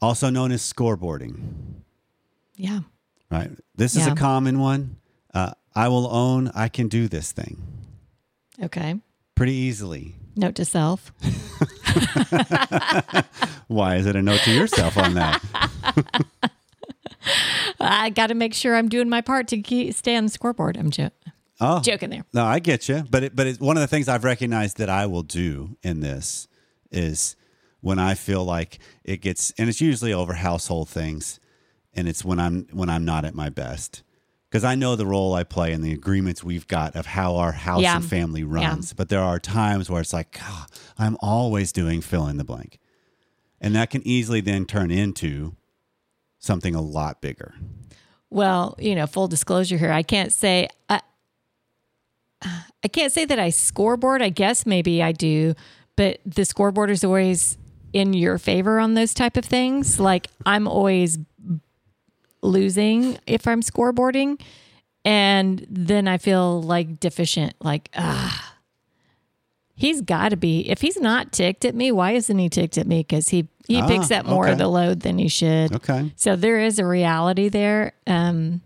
also 0.00 0.30
known 0.30 0.50
as 0.52 0.62
scoreboarding, 0.62 1.74
Yeah. 2.56 2.80
right? 3.30 3.50
This 3.76 3.94
is 3.96 4.06
a 4.06 4.14
common 4.14 4.58
one. 4.58 4.96
Uh, 5.34 5.52
I 5.78 5.86
will 5.88 6.08
own 6.08 6.50
I 6.54 6.68
can 6.68 6.88
do 6.88 7.06
this 7.08 7.30
thing 7.32 7.56
Okay. 8.60 8.96
pretty 9.36 9.52
easily. 9.52 10.16
Note 10.34 10.56
to 10.56 10.64
self. 10.64 11.12
Why 13.68 13.96
is 13.96 14.06
it 14.06 14.16
a 14.16 14.22
note 14.22 14.40
to 14.40 14.50
yourself 14.52 14.96
on 14.98 15.14
that? 15.14 15.40
I 17.80 18.10
got 18.10 18.28
to 18.28 18.34
make 18.34 18.54
sure 18.54 18.74
I'm 18.76 18.88
doing 18.88 19.08
my 19.08 19.20
part 19.20 19.46
to 19.48 19.58
keep, 19.62 19.94
stay 19.94 20.16
on 20.16 20.24
the 20.24 20.30
scoreboard. 20.30 20.76
I'm 20.76 20.90
jo- 20.90 21.10
Oh, 21.60 21.80
joking 21.80 22.10
there. 22.10 22.24
No, 22.32 22.44
I 22.44 22.58
get 22.60 22.88
you, 22.88 23.04
but 23.10 23.22
it, 23.24 23.36
but 23.36 23.46
it, 23.48 23.60
one 23.60 23.76
of 23.76 23.80
the 23.80 23.86
things 23.88 24.08
I've 24.08 24.24
recognized 24.24 24.78
that 24.78 24.88
I 24.88 25.06
will 25.06 25.24
do 25.24 25.76
in 25.82 26.00
this 26.00 26.46
is 26.92 27.34
when 27.80 27.98
I 27.98 28.14
feel 28.14 28.44
like 28.44 28.78
it 29.04 29.20
gets, 29.20 29.52
and 29.58 29.68
it's 29.68 29.80
usually 29.80 30.12
over 30.12 30.34
household 30.34 30.88
things, 30.88 31.40
and 31.94 32.08
it's 32.08 32.24
when 32.24 32.38
I'm 32.38 32.68
when 32.72 32.88
I'm 32.88 33.04
not 33.04 33.24
at 33.24 33.34
my 33.34 33.48
best 33.48 34.02
because 34.50 34.64
I 34.64 34.74
know 34.74 34.96
the 34.96 35.06
role 35.06 35.34
I 35.34 35.44
play 35.44 35.72
and 35.72 35.84
the 35.84 35.92
agreements 35.92 36.42
we've 36.42 36.66
got 36.66 36.96
of 36.96 37.06
how 37.06 37.36
our 37.36 37.52
house 37.52 37.82
Yeah. 37.82 37.96
and 37.96 38.04
family 38.04 38.44
runs. 38.44 38.92
But 38.92 39.08
there 39.08 39.20
are 39.20 39.38
times 39.38 39.90
where 39.90 40.00
it's 40.00 40.12
like 40.12 40.38
"God, 40.38 40.66
I'm 40.98 41.16
always 41.20 41.72
doing 41.72 42.00
fill 42.00 42.26
in 42.28 42.36
the 42.38 42.44
blank, 42.44 42.78
and 43.60 43.74
that 43.74 43.90
can 43.90 44.06
easily 44.06 44.40
then 44.40 44.64
turn 44.64 44.90
into 44.90 45.54
something 46.38 46.74
a 46.74 46.80
lot 46.80 47.20
bigger. 47.20 47.54
Well, 48.30 48.74
you 48.78 48.94
know, 48.94 49.06
full 49.06 49.28
disclosure 49.28 49.76
here, 49.78 49.90
I 49.92 50.02
can't 50.02 50.32
say 50.32 50.68
I, 50.88 51.00
I 52.42 52.88
can't 52.88 53.12
say 53.12 53.24
that 53.24 53.38
I 53.38 53.50
scoreboard. 53.50 54.22
I 54.22 54.28
guess 54.28 54.64
maybe 54.66 55.02
I 55.02 55.12
do, 55.12 55.54
but 55.96 56.20
the 56.24 56.44
scoreboard 56.44 56.90
is 56.90 57.02
always 57.04 57.58
in 57.92 58.12
your 58.12 58.38
favor 58.38 58.78
on 58.78 58.94
those 58.94 59.14
type 59.14 59.36
of 59.36 59.44
things. 59.44 59.98
Like 59.98 60.28
I'm 60.46 60.68
always 60.68 61.18
losing 62.42 63.18
if 63.26 63.46
I'm 63.46 63.62
scoreboarding, 63.62 64.40
and 65.04 65.66
then 65.70 66.06
I 66.08 66.18
feel 66.18 66.62
like 66.62 67.00
deficient. 67.00 67.54
Like 67.60 67.90
ah, 67.96 68.54
he's 69.74 70.00
got 70.00 70.30
to 70.30 70.36
be. 70.36 70.68
If 70.68 70.80
he's 70.80 70.98
not 71.00 71.32
ticked 71.32 71.64
at 71.64 71.74
me, 71.74 71.92
why 71.92 72.12
isn't 72.12 72.38
he 72.38 72.48
ticked 72.48 72.78
at 72.78 72.86
me? 72.86 73.00
Because 73.00 73.28
he 73.28 73.48
he 73.66 73.80
Ah, 73.80 73.86
picks 73.88 74.10
up 74.10 74.26
more 74.26 74.44
okay. 74.44 74.52
of 74.52 74.58
the 74.58 74.68
load 74.68 75.00
than 75.00 75.18
he 75.18 75.28
should. 75.28 75.74
Okay. 75.74 76.12
So 76.16 76.36
there 76.36 76.58
is 76.60 76.78
a 76.78 76.86
reality 76.86 77.48
there. 77.48 77.92
Um, 78.06 78.62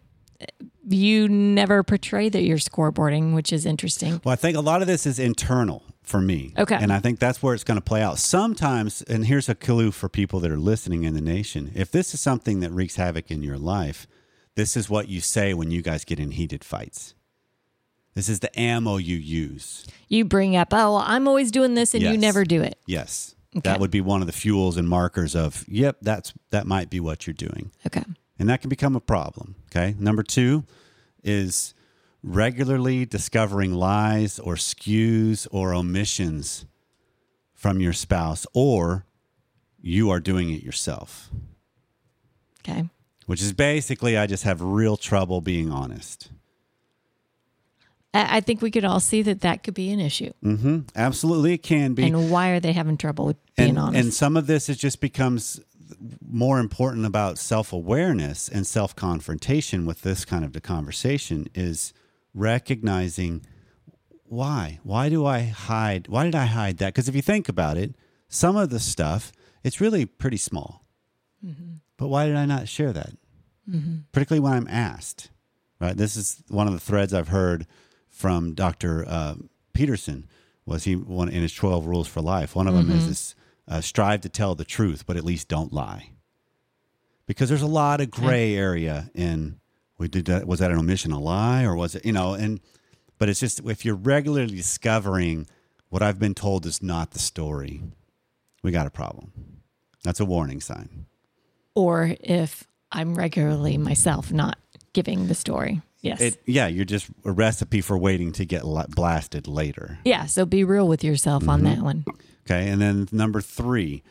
you 0.89 1.29
never 1.29 1.83
portray 1.83 2.29
that 2.29 2.43
you're 2.43 2.59
scoreboarding, 2.59 3.35
which 3.35 3.53
is 3.53 3.65
interesting. 3.67 4.21
Well, 4.25 4.33
I 4.33 4.37
think 4.37 4.57
a 4.57 4.61
lot 4.61 4.81
of 4.83 4.89
this 4.89 5.07
is 5.07 5.19
internal 5.19 5.85
for 6.03 6.21
me. 6.21 6.53
Okay. 6.59 6.75
And 6.75 6.93
I 6.93 6.99
think 6.99 7.19
that's 7.19 7.43
where 7.43 7.55
it's 7.55 7.65
going 7.65 7.79
to 7.79 7.85
play 7.85 8.03
out. 8.03 8.19
Sometimes, 8.19 9.03
and 9.03 9.27
here's 9.27 9.49
a 9.49 9.55
clue 9.55 9.91
for 9.93 10.09
people 10.09 10.41
that 10.41 10.51
are 10.51 10.59
listening 10.59 11.05
in 11.05 11.15
the 11.15 11.21
nation 11.21 11.71
if 11.75 11.91
this 11.91 12.13
is 12.15 12.21
something 12.21 12.61
that 12.61 12.71
wreaks 12.73 12.97
havoc 12.97 13.31
in 13.31 13.43
your 13.43 13.59
life, 13.59 14.07
this 14.55 14.77
is 14.77 14.91
what 14.91 15.09
you 15.09 15.21
say 15.21 15.55
when 15.55 15.71
you 15.71 15.81
guys 15.83 16.05
get 16.05 16.19
in 16.21 16.33
heated 16.33 16.65
fights. 16.65 17.15
This 18.15 18.29
is 18.29 18.41
the 18.41 18.59
ammo 18.59 18.99
you 18.99 19.17
use. 19.17 19.87
You 20.09 20.27
bring 20.27 20.55
up, 20.55 20.69
oh, 20.73 20.77
well, 20.77 20.97
I'm 21.07 21.27
always 21.27 21.51
doing 21.51 21.75
this, 21.75 21.95
and 21.95 22.03
you 22.03 22.19
never 22.19 22.45
do 22.45 22.61
it. 22.61 22.79
Yes. 22.85 23.35
Okay. 23.57 23.71
That 23.71 23.81
would 23.81 23.91
be 23.91 24.03
one 24.03 24.21
of 24.21 24.27
the 24.27 24.33
fuels 24.35 24.77
and 24.77 24.87
markers 24.89 25.35
of, 25.35 25.65
yep, 25.67 25.97
that's 26.03 26.35
that 26.51 26.67
might 26.67 26.91
be 26.91 27.01
what 27.01 27.27
you're 27.27 27.35
doing. 27.35 27.71
Okay. 27.87 28.03
and 28.39 28.49
that 28.49 28.61
can 28.61 28.69
become 28.69 28.97
a 28.97 29.01
problem. 29.01 29.55
Okay. 29.71 29.95
Number 29.99 30.23
two 30.23 30.65
is 31.23 31.73
regularly 32.23 33.05
discovering 33.05 33.73
lies 33.75 34.39
or 34.39 34.55
skews 34.55 35.47
or 35.51 35.75
omissions 35.75 36.67
from 37.55 37.81
your 37.81 37.93
spouse, 37.93 38.47
or 38.53 39.07
you 39.81 40.11
are 40.11 40.21
doing 40.21 40.51
it 40.51 40.63
yourself, 40.63 41.31
Okay. 42.61 42.89
which 43.27 43.41
is 43.43 43.53
basically, 43.53 44.17
I 44.17 44.27
just 44.27 44.45
have 44.45 44.61
real 44.61 44.97
trouble 44.97 45.41
being 45.41 45.71
honest. 45.71 46.31
I, 48.15 48.41
think 48.41 48.61
we 48.61 48.71
could 48.71 48.85
all 48.85 49.01
see 49.01 49.23
that 49.23 49.41
that 49.41 49.63
could 49.65 49.73
be 49.75 49.91
an 49.91 49.99
issue. 49.99 50.33
hmm 50.43 50.81
Absolutely, 50.95 51.55
it 51.55 51.63
can 51.63 51.95
be. 51.95 52.05
And 52.05 52.31
why 52.31 52.51
are 52.51 52.61
they 52.61 52.73
having 52.75 52.99
trouble 52.99 53.25
with 53.25 53.37
being 53.57 53.71
and, 53.71 53.79
honest? 53.79 54.05
and 54.05 54.13
some 54.15 54.37
of 54.37 54.47
this 54.47 54.69
it 54.69 54.75
just 54.75 55.01
becomes 55.01 55.61
more 56.21 56.59
important 56.59 57.07
about 57.07 57.39
self-awareness 57.39 58.49
and 58.49 58.67
self-confrontation 58.67 59.87
with 59.87 60.03
this 60.03 60.25
kind 60.27 60.45
of 60.45 60.53
the 60.53 60.61
conversation 60.61 61.49
is 61.55 61.95
recognizing 62.35 63.45
why. 64.25 64.79
Why 64.83 65.09
do 65.09 65.27
i 65.27 65.41
hide? 65.43 66.09
Why 66.09 66.25
did 66.25 66.35
i 66.35 66.47
hide 66.47 66.79
that? 66.79 66.95
Because 66.95 67.09
if 67.09 67.15
you 67.15 67.23
think 67.23 67.49
about 67.49 67.77
it 67.77 67.95
some 68.29 68.57
of 68.57 68.71
the 68.71 68.81
stuff 68.81 69.31
it's 69.63 69.81
really 69.81 70.07
pretty 70.07 70.39
small. 70.39 70.85
But 71.99 72.09
why 72.09 72.27
did 72.27 72.37
i 72.37 72.47
not 72.47 72.69
share 72.69 72.93
that? 72.93 73.13
Particularly 74.13 74.41
when 74.41 74.53
i'm 74.55 74.69
asked 74.69 75.31
right? 75.81 75.97
This 75.97 76.17
is 76.17 76.43
one 76.49 76.67
of 76.67 76.73
the 76.73 76.81
threads 76.81 77.13
i've 77.13 77.29
heard 77.29 77.67
from 78.09 78.55
dr 78.55 79.05
uh, 79.09 79.35
peterson 79.75 80.27
was 80.65 80.85
he 80.85 80.95
one 80.97 81.29
in 81.29 81.43
his 81.43 81.53
12 81.53 81.87
rules 81.87 82.07
for 82.09 82.21
life. 82.21 82.55
One 82.55 82.69
of 82.69 82.75
them 82.75 82.91
is 82.91 83.09
this 83.09 83.35
uh, 83.69 83.81
strive 83.81 84.21
to 84.23 84.29
tell 84.29 84.55
the 84.55 84.65
truth 84.65 85.05
but 85.07 85.17
at 85.17 85.25
least 85.25 85.49
don't 85.49 85.73
lie. 85.73 86.11
Because 87.27 87.49
there's 87.49 87.63
a 87.63 87.67
lot 87.67 88.01
of 88.01 88.11
gray 88.11 88.55
area 88.55 89.11
in 89.15 89.59
we 90.03 90.09
did 90.09 90.25
that 90.27 90.47
was 90.47 90.59
that 90.61 90.71
an 90.71 90.79
omission 90.79 91.13
a 91.13 91.19
lie 91.21 91.63
or 91.65 91.75
was 91.77 91.95
it 91.95 92.05
you 92.05 92.13
know 92.13 92.35
and 92.35 92.61
but 93.19 93.29
it's 93.29 93.41
just 93.41 93.61
if 93.67 93.85
you're 93.85 93.95
regularly 93.95 94.57
discovering 94.57 95.47
what 95.91 96.03
i've 96.03 96.19
been 96.19 96.35
told 96.35 96.67
is 96.67 96.83
not 96.83 97.13
the 97.13 97.19
story 97.19 97.81
we 98.63 98.71
got 98.71 98.87
a 98.87 98.91
problem 98.91 99.33
that's 100.05 100.21
a 100.21 100.25
warning 100.25 100.61
sign 100.61 101.07
or 101.75 102.15
if 102.21 102.65
I'm 102.95 103.15
regularly 103.15 103.79
myself 103.79 104.31
not 104.31 104.59
giving 104.93 105.27
the 105.29 105.35
story. 105.35 105.81
Yes. 106.03 106.21
it, 106.21 106.43
yeah 106.45 106.67
you're 106.67 106.85
just 106.85 107.07
a 107.25 107.33
recipe 107.33 107.81
for 107.81 107.97
waiting 107.97 108.33
to 108.33 108.45
get 108.45 108.63
blasted 108.91 109.47
later 109.49 109.99
yeah. 110.05 110.27
So 110.27 110.45
be 110.45 110.63
real 110.65 110.87
with 110.87 111.03
yourself 111.03 111.49
on 111.49 111.63
Mm-hmm. 111.63 111.75
that 111.75 111.83
one. 111.83 112.05
Okay, 112.45 112.69
and 112.69 112.83
then 112.83 113.09
number 113.13 113.41
three, 113.41 114.03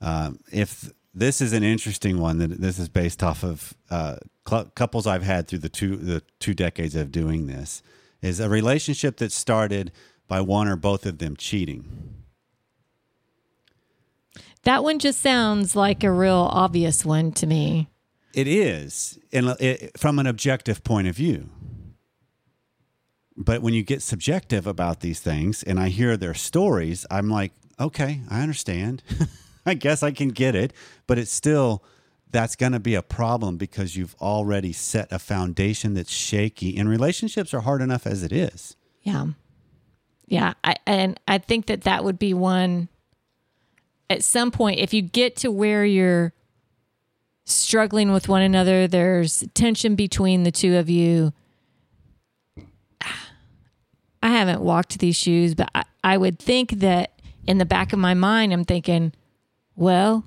um, 0.00 0.38
if 0.52 0.92
this 1.18 1.40
is 1.40 1.52
an 1.52 1.62
interesting 1.62 2.18
one, 2.18 2.38
that 2.38 2.60
this 2.60 2.78
is 2.78 2.88
based 2.88 3.22
off 3.22 3.42
of 3.42 3.74
uh, 3.90 4.16
cl- 4.48 4.70
couples 4.74 5.06
I've 5.06 5.22
had 5.22 5.48
through 5.48 5.60
the 5.60 5.68
two 5.68 5.96
the 5.96 6.22
two 6.38 6.54
decades 6.54 6.94
of 6.94 7.12
doing 7.12 7.46
this, 7.46 7.82
is 8.22 8.40
a 8.40 8.48
relationship 8.48 9.16
that 9.18 9.32
started 9.32 9.92
by 10.26 10.40
one 10.40 10.68
or 10.68 10.76
both 10.76 11.06
of 11.06 11.18
them 11.18 11.36
cheating. 11.36 12.14
That 14.62 14.82
one 14.82 14.98
just 14.98 15.20
sounds 15.20 15.74
like 15.74 16.04
a 16.04 16.12
real 16.12 16.48
obvious 16.52 17.04
one 17.04 17.32
to 17.32 17.46
me. 17.46 17.88
It 18.34 18.46
is, 18.46 19.18
it, 19.32 19.98
from 19.98 20.18
an 20.18 20.26
objective 20.26 20.84
point 20.84 21.08
of 21.08 21.16
view. 21.16 21.48
But 23.36 23.62
when 23.62 23.72
you 23.72 23.82
get 23.82 24.02
subjective 24.02 24.66
about 24.66 25.00
these 25.00 25.20
things 25.20 25.62
and 25.62 25.78
I 25.80 25.88
hear 25.88 26.16
their 26.16 26.34
stories, 26.34 27.06
I'm 27.10 27.30
like, 27.30 27.52
okay, 27.80 28.20
I 28.28 28.42
understand. 28.42 29.02
I 29.68 29.74
guess 29.74 30.02
I 30.02 30.10
can 30.10 30.28
get 30.28 30.54
it. 30.54 30.72
But 31.06 31.18
it's 31.18 31.32
still, 31.32 31.84
that's 32.30 32.56
going 32.56 32.72
to 32.72 32.80
be 32.80 32.94
a 32.94 33.02
problem 33.02 33.56
because 33.56 33.96
you've 33.96 34.14
already 34.20 34.72
set 34.72 35.12
a 35.12 35.18
foundation 35.18 35.94
that's 35.94 36.12
shaky. 36.12 36.76
And 36.76 36.88
relationships 36.88 37.54
are 37.54 37.60
hard 37.60 37.82
enough 37.82 38.06
as 38.06 38.22
it 38.22 38.32
is. 38.32 38.76
Yeah. 39.02 39.26
Yeah. 40.26 40.54
I, 40.64 40.76
and 40.86 41.18
I 41.28 41.38
think 41.38 41.66
that 41.66 41.82
that 41.82 42.04
would 42.04 42.18
be 42.18 42.34
one 42.34 42.88
at 44.10 44.24
some 44.24 44.50
point, 44.50 44.80
if 44.80 44.94
you 44.94 45.02
get 45.02 45.36
to 45.36 45.50
where 45.50 45.84
you're 45.84 46.32
struggling 47.44 48.12
with 48.12 48.28
one 48.28 48.42
another, 48.42 48.86
there's 48.86 49.44
tension 49.54 49.94
between 49.94 50.42
the 50.42 50.50
two 50.50 50.76
of 50.76 50.88
you. 50.88 51.32
I 54.22 54.30
haven't 54.30 54.62
walked 54.62 54.98
these 54.98 55.16
shoes, 55.16 55.54
but 55.54 55.70
I, 55.74 55.84
I 56.02 56.16
would 56.16 56.38
think 56.38 56.70
that 56.80 57.20
in 57.46 57.58
the 57.58 57.64
back 57.64 57.92
of 57.92 57.98
my 57.98 58.14
mind, 58.14 58.52
I'm 58.52 58.64
thinking, 58.64 59.12
well, 59.78 60.24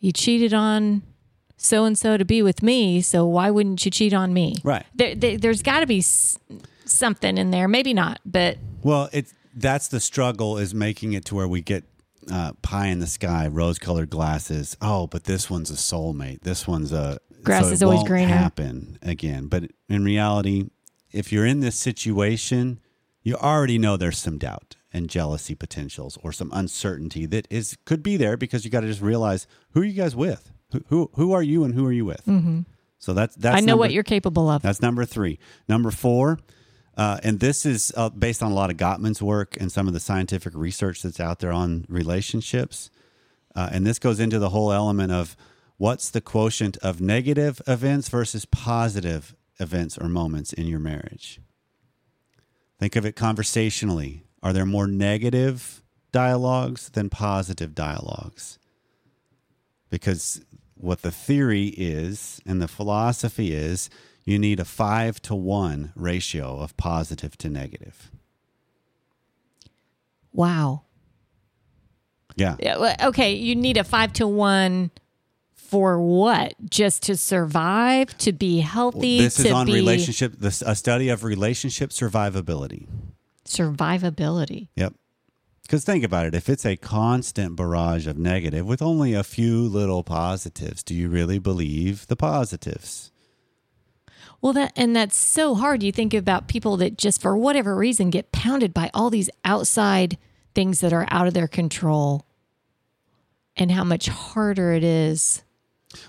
you 0.00 0.12
cheated 0.12 0.52
on 0.52 1.02
so 1.56 1.84
and 1.84 1.96
so 1.96 2.16
to 2.16 2.24
be 2.24 2.42
with 2.42 2.62
me, 2.62 3.00
so 3.00 3.24
why 3.26 3.50
wouldn't 3.50 3.84
you 3.84 3.90
cheat 3.90 4.12
on 4.12 4.32
me? 4.32 4.54
Right. 4.62 4.84
There, 4.94 5.14
there, 5.14 5.38
there's 5.38 5.62
got 5.62 5.80
to 5.80 5.86
be 5.86 5.98
s- 5.98 6.38
something 6.84 7.36
in 7.38 7.50
there. 7.50 7.68
Maybe 7.68 7.94
not, 7.94 8.20
but 8.24 8.58
Well, 8.82 9.08
it's 9.12 9.32
that's 9.54 9.88
the 9.88 10.00
struggle 10.00 10.58
is 10.58 10.74
making 10.74 11.12
it 11.14 11.24
to 11.26 11.34
where 11.34 11.48
we 11.48 11.62
get 11.62 11.84
uh, 12.32 12.52
pie 12.62 12.86
in 12.88 12.98
the 13.00 13.06
sky, 13.06 13.48
rose-colored 13.48 14.10
glasses. 14.10 14.76
Oh, 14.80 15.06
but 15.06 15.24
this 15.24 15.48
one's 15.50 15.70
a 15.70 15.74
soulmate. 15.74 16.42
This 16.42 16.66
one's 16.66 16.92
a 16.92 17.18
Grass 17.42 17.68
it 17.68 17.74
is 17.74 17.82
always 17.82 18.02
greener. 18.02 18.28
Happen 18.34 18.98
again, 19.02 19.46
but 19.46 19.70
in 19.88 20.04
reality, 20.04 20.68
if 21.12 21.32
you're 21.32 21.46
in 21.46 21.60
this 21.60 21.76
situation, 21.76 22.80
you 23.22 23.36
already 23.36 23.78
know 23.78 23.96
there's 23.96 24.18
some 24.18 24.38
doubt 24.38 24.76
and 24.98 25.08
jealousy 25.08 25.54
potentials 25.54 26.18
or 26.22 26.32
some 26.32 26.50
uncertainty 26.52 27.24
that 27.24 27.46
is 27.48 27.78
could 27.86 28.02
be 28.02 28.18
there 28.18 28.36
because 28.36 28.64
you 28.64 28.70
got 28.70 28.80
to 28.80 28.86
just 28.86 29.00
realize 29.00 29.46
who 29.70 29.80
are 29.80 29.84
you 29.84 29.94
guys 29.94 30.14
with, 30.14 30.52
who 30.72 30.84
who, 30.88 31.10
who 31.14 31.32
are 31.32 31.42
you 31.42 31.64
and 31.64 31.74
who 31.74 31.86
are 31.86 31.92
you 31.92 32.04
with. 32.04 32.26
Mm-hmm. 32.26 32.60
So 32.98 33.14
that's 33.14 33.34
that's 33.36 33.56
I 33.56 33.60
know 33.60 33.68
number- 33.72 33.80
what 33.80 33.92
you're 33.92 34.02
capable 34.02 34.50
of. 34.50 34.60
that's 34.60 34.82
number 34.82 35.04
three. 35.06 35.38
Number 35.68 35.90
four, 35.90 36.38
uh, 36.96 37.18
and 37.22 37.40
this 37.40 37.64
is 37.64 37.92
uh, 37.96 38.10
based 38.10 38.42
on 38.42 38.52
a 38.52 38.54
lot 38.54 38.70
of 38.70 38.76
Gottman's 38.76 39.22
work 39.22 39.56
and 39.60 39.72
some 39.72 39.86
of 39.86 39.94
the 39.94 40.00
scientific 40.00 40.52
research 40.54 41.02
that's 41.02 41.20
out 41.20 41.38
there 41.38 41.52
on 41.52 41.86
relationships. 41.88 42.90
Uh, 43.54 43.70
and 43.72 43.86
this 43.86 43.98
goes 43.98 44.20
into 44.20 44.38
the 44.38 44.50
whole 44.50 44.72
element 44.72 45.10
of 45.12 45.36
what's 45.78 46.10
the 46.10 46.20
quotient 46.20 46.76
of 46.78 47.00
negative 47.00 47.62
events 47.66 48.08
versus 48.08 48.44
positive 48.44 49.34
events 49.60 49.96
or 49.96 50.08
moments 50.08 50.52
in 50.52 50.66
your 50.66 50.78
marriage. 50.80 51.40
Think 52.78 52.94
of 52.94 53.04
it 53.04 53.16
conversationally. 53.16 54.22
Are 54.42 54.52
there 54.52 54.66
more 54.66 54.86
negative 54.86 55.82
dialogues 56.12 56.90
than 56.90 57.10
positive 57.10 57.74
dialogues? 57.74 58.58
Because 59.90 60.42
what 60.74 61.02
the 61.02 61.10
theory 61.10 61.68
is 61.76 62.40
and 62.46 62.62
the 62.62 62.68
philosophy 62.68 63.52
is 63.52 63.90
you 64.24 64.38
need 64.38 64.60
a 64.60 64.64
five 64.64 65.20
to 65.22 65.34
one 65.34 65.92
ratio 65.96 66.58
of 66.60 66.76
positive 66.76 67.36
to 67.38 67.48
negative. 67.48 68.10
Wow. 70.32 70.82
Yeah. 72.36 72.56
Yeah, 72.60 72.96
Okay, 73.02 73.34
you 73.34 73.56
need 73.56 73.76
a 73.76 73.84
five 73.84 74.12
to 74.14 74.26
one 74.28 74.90
for 75.54 76.00
what? 76.00 76.54
Just 76.70 77.02
to 77.04 77.16
survive, 77.16 78.16
to 78.18 78.32
be 78.32 78.60
healthy, 78.60 79.18
This 79.18 79.36
to 79.36 79.48
is 79.48 79.52
on 79.52 79.66
be 79.66 79.72
relationship, 79.72 80.34
this, 80.38 80.62
a 80.62 80.74
study 80.74 81.08
of 81.08 81.24
relationship 81.24 81.90
survivability. 81.90 82.86
Survivability. 83.48 84.68
Yep. 84.76 84.94
Because 85.62 85.84
think 85.84 86.02
about 86.02 86.24
it. 86.24 86.34
If 86.34 86.48
it's 86.48 86.64
a 86.64 86.76
constant 86.76 87.54
barrage 87.54 88.06
of 88.06 88.16
negative 88.16 88.66
with 88.66 88.80
only 88.80 89.12
a 89.12 89.22
few 89.22 89.68
little 89.68 90.02
positives, 90.02 90.82
do 90.82 90.94
you 90.94 91.10
really 91.10 91.38
believe 91.38 92.06
the 92.06 92.16
positives? 92.16 93.12
Well, 94.40 94.52
that 94.54 94.72
and 94.76 94.94
that's 94.94 95.16
so 95.16 95.54
hard. 95.54 95.82
You 95.82 95.92
think 95.92 96.14
about 96.14 96.48
people 96.48 96.76
that 96.78 96.96
just 96.96 97.20
for 97.20 97.36
whatever 97.36 97.76
reason 97.76 98.08
get 98.10 98.32
pounded 98.32 98.72
by 98.72 98.90
all 98.94 99.10
these 99.10 99.28
outside 99.44 100.16
things 100.54 100.80
that 100.80 100.92
are 100.92 101.06
out 101.10 101.26
of 101.26 101.34
their 101.34 101.48
control, 101.48 102.24
and 103.56 103.70
how 103.70 103.84
much 103.84 104.08
harder 104.08 104.72
it 104.72 104.84
is. 104.84 105.42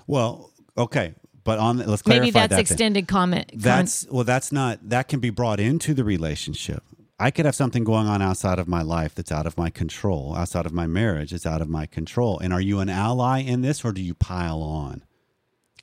Well, 0.06 0.52
okay. 0.78 1.14
But 1.42 1.58
on 1.58 1.78
let's 1.78 2.02
clarify 2.02 2.20
Maybe 2.20 2.30
that's 2.30 2.50
that 2.50 2.60
extended 2.60 3.08
comment. 3.08 3.50
That's 3.54 4.06
well, 4.10 4.24
that's 4.24 4.52
not 4.52 4.88
that 4.88 5.08
can 5.08 5.20
be 5.20 5.30
brought 5.30 5.58
into 5.58 5.92
the 5.92 6.04
relationship. 6.04 6.82
I 7.20 7.30
could 7.30 7.44
have 7.44 7.54
something 7.54 7.84
going 7.84 8.06
on 8.08 8.22
outside 8.22 8.58
of 8.58 8.66
my 8.66 8.80
life 8.82 9.14
that's 9.14 9.30
out 9.30 9.46
of 9.46 9.58
my 9.58 9.68
control, 9.68 10.34
outside 10.34 10.64
of 10.64 10.72
my 10.72 10.86
marriage, 10.86 11.32
it's 11.34 11.44
out 11.46 11.60
of 11.60 11.68
my 11.68 11.84
control. 11.84 12.38
And 12.38 12.52
are 12.52 12.60
you 12.60 12.80
an 12.80 12.88
ally 12.88 13.40
in 13.42 13.60
this 13.60 13.84
or 13.84 13.92
do 13.92 14.00
you 14.02 14.14
pile 14.14 14.62
on? 14.62 15.04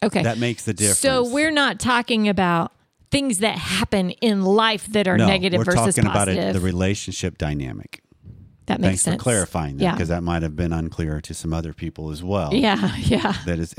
okay. 0.04 0.24
That 0.24 0.38
makes 0.38 0.66
the 0.66 0.74
difference. 0.74 1.00
So 1.00 1.24
we're 1.32 1.52
not 1.52 1.80
talking 1.80 2.28
about 2.28 2.72
things 3.10 3.40
that 3.40 3.58
happen 3.58 4.12
in 4.12 4.44
life 4.44 4.86
that 4.88 5.08
are 5.08 5.18
no, 5.18 5.28
negative 5.28 5.60
we're 5.60 5.66
versus 5.66 5.96
talking 5.96 6.10
about 6.10 6.28
it, 6.28 6.54
the 6.54 6.60
relationship 6.60 7.38
dynamic. 7.38 8.02
that 8.66 8.80
makes 8.80 8.82
sense. 8.82 8.90
Thanks 8.90 9.02
sense. 9.04 9.16
for 9.18 9.24
clarifying 9.24 9.78
that 9.78 9.84
Yeah. 9.84 9.92
because 9.94 10.10
that 10.10 10.24
might 10.24 10.42
have 10.44 10.56
been 10.56 10.74
unclear 10.74 11.22
to 11.22 11.34
some 11.34 11.54
other 11.54 11.74
people 11.74 12.12
as 12.12 12.22
well. 12.24 12.54
Yeah, 12.54 12.96
yeah. 12.98 13.34
that 13.46 13.60
is 13.60 13.74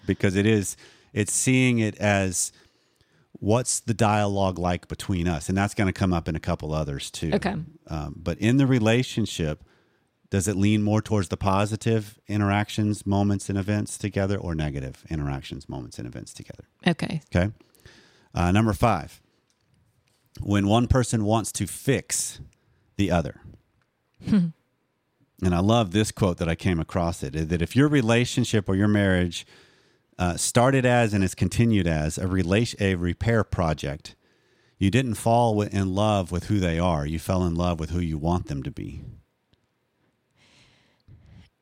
because 0.06 0.36
it 0.36 0.46
is 0.46 0.76
it's 1.12 1.32
seeing 1.32 1.78
it 1.78 1.96
as 1.96 2.52
what's 3.40 3.80
the 3.80 3.94
dialogue 3.94 4.58
like 4.58 4.88
between 4.88 5.28
us? 5.28 5.48
And 5.48 5.56
that's 5.56 5.74
going 5.74 5.86
to 5.86 5.92
come 5.92 6.12
up 6.12 6.28
in 6.28 6.36
a 6.36 6.40
couple 6.40 6.72
others 6.72 7.10
too. 7.10 7.32
Okay. 7.34 7.54
um, 7.88 8.14
but 8.16 8.38
in 8.38 8.56
the 8.56 8.66
relationship 8.66 9.64
does 10.30 10.48
it 10.48 10.56
lean 10.56 10.82
more 10.82 11.00
towards 11.00 11.28
the 11.28 11.36
positive 11.36 12.18
interactions 12.26 13.06
moments 13.06 13.48
and 13.48 13.56
events 13.56 13.96
together 13.96 14.36
or 14.36 14.54
negative 14.54 15.04
interactions 15.08 15.68
moments 15.68 15.98
and 15.98 16.08
events 16.08 16.32
together? 16.32 16.64
Okay. 16.86 17.22
okay. 17.34 17.52
Uh, 18.34 18.50
number 18.50 18.72
five. 18.72 19.20
When 20.40 20.66
one 20.66 20.88
person 20.88 21.24
wants 21.24 21.52
to 21.52 21.66
fix 21.68 22.40
the 22.96 23.10
other. 23.10 23.40
And 25.42 25.54
i 25.54 25.58
love 25.58 25.90
this 25.90 26.10
quote 26.10 26.38
that 26.38 26.48
i 26.48 26.54
came 26.54 26.80
across 26.80 27.22
it 27.22 27.32
that 27.48 27.60
if 27.60 27.76
your 27.76 27.88
relationship 27.88 28.68
or 28.68 28.76
your 28.76 28.88
marriage 28.88 29.46
uh, 30.18 30.36
started 30.36 30.86
as 30.86 31.12
and 31.14 31.24
is 31.24 31.34
continued 31.34 31.86
as 31.86 32.18
a 32.18 32.26
relation 32.26 32.80
a 32.82 32.94
repair 32.94 33.42
project 33.44 34.14
you 34.78 34.90
didn't 34.90 35.14
fall 35.14 35.60
in 35.62 35.94
love 35.94 36.30
with 36.32 36.44
who 36.44 36.58
they 36.60 36.78
are 36.78 37.04
you 37.06 37.18
fell 37.18 37.44
in 37.44 37.54
love 37.54 37.80
with 37.80 37.90
who 37.90 38.00
you 38.00 38.18
want 38.18 38.46
them 38.46 38.62
to 38.62 38.70
be 38.70 39.02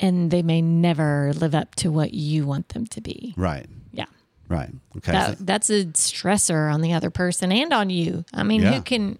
And 0.01 0.31
they 0.31 0.43
may 0.43 0.61
never 0.61 1.33
live 1.35 1.55
up 1.55 1.75
to 1.77 1.91
what 1.93 2.12
you 2.12 2.45
want 2.47 2.71
them 2.71 2.87
to 2.87 3.01
be. 3.01 3.35
right 3.37 3.67
Yeah. 3.93 4.07
right 4.49 4.71
okay 4.97 5.12
That, 5.12 5.38
so- 5.38 5.45
that's 5.45 5.71
a 5.71 5.85
stressor 5.87 6.73
on 6.73 6.81
the 6.81 6.93
other 6.93 7.11
person 7.11 7.53
and 7.53 7.73
on 7.73 7.88
you. 7.91 8.25
I 8.35 8.43
mean, 8.43 8.62
Yeah. 8.62 8.75
who 8.75 8.83
can, 8.83 9.19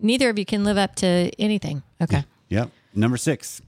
neither 0.00 0.28
of 0.30 0.38
you 0.38 0.44
can 0.44 0.64
live 0.64 0.76
up 0.78 0.96
to 0.96 1.30
anything. 1.38 1.82
Okay. 2.00 2.24
Yep. 2.48 2.70
Number 2.94 3.16
six, 3.16 3.62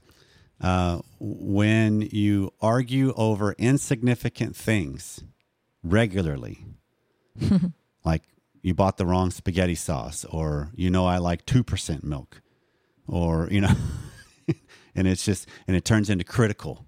uh, 0.61 0.99
when 1.19 2.01
you 2.01 2.53
argue 2.61 3.13
over 3.15 3.53
insignificant 3.57 4.55
things 4.55 5.23
regularly, 5.83 6.65
like 8.05 8.23
you 8.61 8.73
bought 8.73 8.97
the 8.97 9.05
wrong 9.05 9.31
spaghetti 9.31 9.75
sauce, 9.75 10.25
or 10.25 10.71
you 10.75 10.89
know 10.89 11.05
I 11.05 11.17
like 11.17 11.45
two 11.45 11.63
percent 11.63 12.03
milk, 12.03 12.41
or 13.07 13.47
you 13.51 13.61
know, 13.61 13.73
and 14.95 15.07
it's 15.07 15.25
just 15.25 15.47
and 15.67 15.75
it 15.75 15.85
turns 15.85 16.09
into 16.09 16.23
critical 16.23 16.85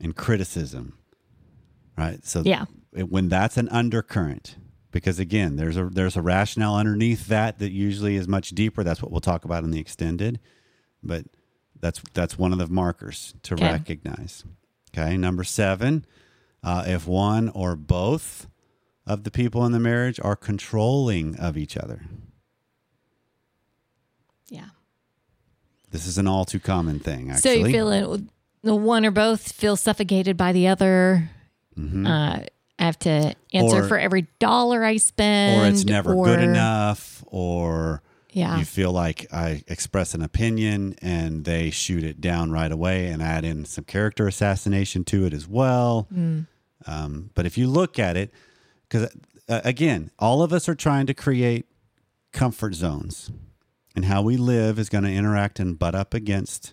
and 0.00 0.14
criticism, 0.16 0.96
right? 1.96 2.24
So 2.24 2.42
Yeah. 2.44 2.64
it- 2.94 3.10
when 3.10 3.28
that's 3.28 3.56
an 3.56 3.68
undercurrent 3.68 4.56
because 4.90 5.18
again 5.18 5.56
there's 5.56 5.76
a 5.76 5.84
there's 5.92 6.16
a 6.16 6.22
rationale 6.22 6.76
underneath 6.76 7.26
that 7.26 7.58
that 7.58 7.70
usually 7.72 8.16
is 8.16 8.26
much 8.26 8.50
deeper 8.50 8.82
that's 8.82 9.02
what 9.02 9.10
we'll 9.12 9.20
talk 9.20 9.44
about 9.44 9.62
in 9.62 9.70
the 9.70 9.78
extended 9.78 10.40
but 11.02 11.26
that's 11.80 12.00
that's 12.14 12.38
one 12.38 12.52
of 12.52 12.58
the 12.58 12.66
markers 12.68 13.34
to 13.42 13.54
Okay. 13.54 13.70
recognize 13.72 14.44
okay 14.92 15.16
number 15.16 15.44
seven 15.44 16.04
uh, 16.62 16.84
if 16.86 17.06
one 17.06 17.48
or 17.50 17.76
both 17.76 18.46
of 19.06 19.24
the 19.24 19.30
people 19.30 19.64
in 19.64 19.72
the 19.72 19.78
marriage 19.80 20.18
are 20.22 20.36
controlling 20.36 21.36
of 21.36 21.56
each 21.56 21.76
other 21.76 22.02
Yeah. 24.48 24.68
this 25.90 26.06
is 26.06 26.18
an 26.18 26.26
all 26.26 26.44
too 26.44 26.60
common 26.60 26.98
thing 27.00 27.28
So 27.36 27.50
actually 27.50 27.70
you 27.72 27.76
feel 27.76 27.90
it, 28.14 28.22
the 28.62 28.74
one 28.74 29.04
or 29.04 29.10
both 29.10 29.52
feel 29.52 29.76
suffocated 29.76 30.36
by 30.36 30.52
the 30.52 30.68
other. 30.68 31.30
Uh, 31.78 32.40
I 32.80 32.84
have 32.84 32.98
to 33.00 33.08
answer 33.08 33.36
Mm-hmm. 33.76 33.84
Or- 33.84 33.88
for 33.88 33.98
every 33.98 34.26
dollar 34.40 34.84
I 34.84 34.96
spend. 34.96 35.60
or 35.62 35.66
it's 35.72 35.84
never 35.84 36.14
good 36.14 36.40
enough 36.40 37.22
or 37.28 38.02
Yeah. 38.38 38.58
you 38.58 38.64
feel 38.64 38.92
like 38.92 39.26
I 39.32 39.62
express 39.66 40.14
an 40.14 40.22
opinion 40.22 40.94
and 41.02 41.44
they 41.44 41.70
shoot 41.70 42.04
it 42.04 42.20
down 42.20 42.50
right 42.52 42.70
away 42.72 43.06
and 43.08 43.22
add 43.22 43.44
in 43.44 43.64
some 43.64 43.84
character 43.84 44.26
assassination 44.28 45.04
to 45.04 45.24
it 45.26 45.32
as 45.34 45.46
well. 45.48 46.06
Mm. 46.14 46.46
Um, 46.86 47.30
but 47.34 47.44
if 47.46 47.58
you 47.58 47.66
look 47.68 47.98
at 47.98 48.16
it, 48.16 48.32
because 48.88 49.10
uh, 49.48 49.60
again, 49.64 50.10
all 50.18 50.42
of 50.42 50.52
us 50.52 50.68
are 50.68 50.74
trying 50.74 51.06
to 51.06 51.14
create 51.14 51.66
comfort 52.32 52.74
zones, 52.74 53.30
and 53.96 54.04
how 54.04 54.22
we 54.22 54.36
live 54.36 54.78
is 54.78 54.88
going 54.88 55.04
to 55.04 55.10
interact 55.12 55.58
and 55.58 55.78
butt 55.78 55.94
up 55.94 56.14
against 56.14 56.72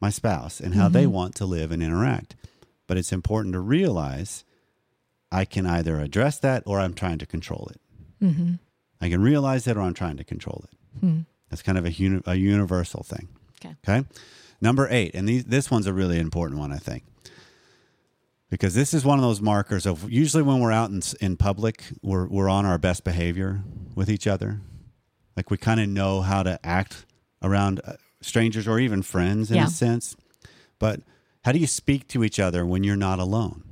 my 0.00 0.10
spouse 0.10 0.60
and 0.60 0.74
how 0.74 0.88
they 0.88 1.04
Mm-hmm. 1.04 1.12
want 1.12 1.34
to 1.36 1.46
live 1.46 1.70
and 1.70 1.82
interact. 1.82 2.34
But 2.86 2.96
it's 2.96 3.12
important 3.12 3.52
to 3.52 3.60
realize 3.60 4.44
I 5.30 5.44
can 5.44 5.66
either 5.66 6.00
address 6.00 6.38
that 6.40 6.62
or 6.66 6.80
I'm 6.80 6.94
trying 6.94 7.18
to 7.18 7.26
control 7.26 7.68
it. 7.70 7.80
Mm-hmm. 8.24 8.52
I 9.00 9.08
can 9.08 9.20
realize 9.22 9.66
it 9.68 9.76
or 9.76 9.82
I'm 9.82 9.94
trying 9.94 10.16
to 10.16 10.24
control 10.24 10.64
it. 10.70 10.77
Hmm. 11.00 11.20
That's 11.50 11.62
kind 11.62 11.78
of 11.78 11.84
a, 11.86 11.92
uni- 11.92 12.22
a 12.26 12.34
universal 12.34 13.02
thing. 13.02 13.28
Okay. 13.64 13.74
Okay. 13.88 14.06
Number 14.60 14.86
eight, 14.90 15.14
and 15.14 15.28
these, 15.28 15.44
this 15.44 15.70
one's 15.70 15.86
a 15.86 15.92
really 15.92 16.18
important 16.18 16.58
one, 16.60 16.72
I 16.72 16.76
think, 16.78 17.04
because 18.50 18.74
this 18.74 18.92
is 18.94 19.04
one 19.04 19.18
of 19.18 19.22
those 19.22 19.40
markers 19.40 19.86
of 19.86 20.10
usually 20.10 20.42
when 20.42 20.60
we're 20.60 20.72
out 20.72 20.90
in, 20.90 21.00
in 21.20 21.36
public, 21.36 21.84
we're, 22.02 22.26
we're 22.26 22.48
on 22.48 22.64
our 22.66 22.78
best 22.78 23.04
behavior 23.04 23.62
with 23.94 24.10
each 24.10 24.26
other. 24.26 24.60
Like 25.36 25.50
we 25.50 25.56
kind 25.56 25.80
of 25.80 25.88
know 25.88 26.22
how 26.22 26.42
to 26.42 26.58
act 26.64 27.04
around 27.42 27.80
uh, 27.84 27.92
strangers 28.20 28.66
or 28.66 28.80
even 28.80 29.02
friends 29.02 29.50
in 29.50 29.56
Yeah. 29.58 29.66
a 29.66 29.70
sense. 29.70 30.16
But 30.80 31.00
how 31.44 31.52
do 31.52 31.58
you 31.58 31.66
speak 31.68 32.08
to 32.08 32.24
each 32.24 32.40
other 32.40 32.66
when 32.66 32.82
you're 32.84 32.96
not 32.96 33.18
alone? 33.20 33.62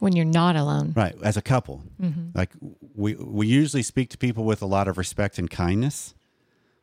When 0.00 0.14
you're 0.14 0.24
not 0.24 0.56
alone. 0.56 0.92
Right, 0.94 1.14
as 1.22 1.36
a 1.36 1.42
couple. 1.42 1.82
Mm-hmm. 2.00 2.30
Like 2.34 2.50
we 2.94 3.14
we 3.14 3.46
usually 3.46 3.82
speak 3.82 4.10
to 4.10 4.18
people 4.18 4.44
with 4.44 4.62
a 4.62 4.66
lot 4.66 4.88
of 4.88 4.98
respect 4.98 5.38
and 5.38 5.50
kindness. 5.50 6.14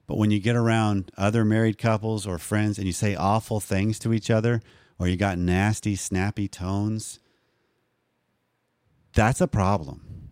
But 0.08 0.17
when 0.17 0.32
you 0.32 0.39
get 0.39 0.56
around 0.56 1.12
other 1.17 1.45
married 1.45 1.78
couples 1.78 2.28
or 2.28 2.38
friends 2.38 2.78
and 2.78 2.86
you 2.86 2.93
say 2.93 3.15
awful 3.15 3.60
things 3.60 3.97
to 4.00 4.13
each 4.13 4.30
other 4.30 4.62
or 5.00 5.08
you 5.08 5.15
got 5.15 5.38
nasty, 5.38 5.95
snappy 5.95 6.47
tones, 6.47 7.19
that's 9.13 9.41
a 9.41 9.47
problem. 9.47 10.32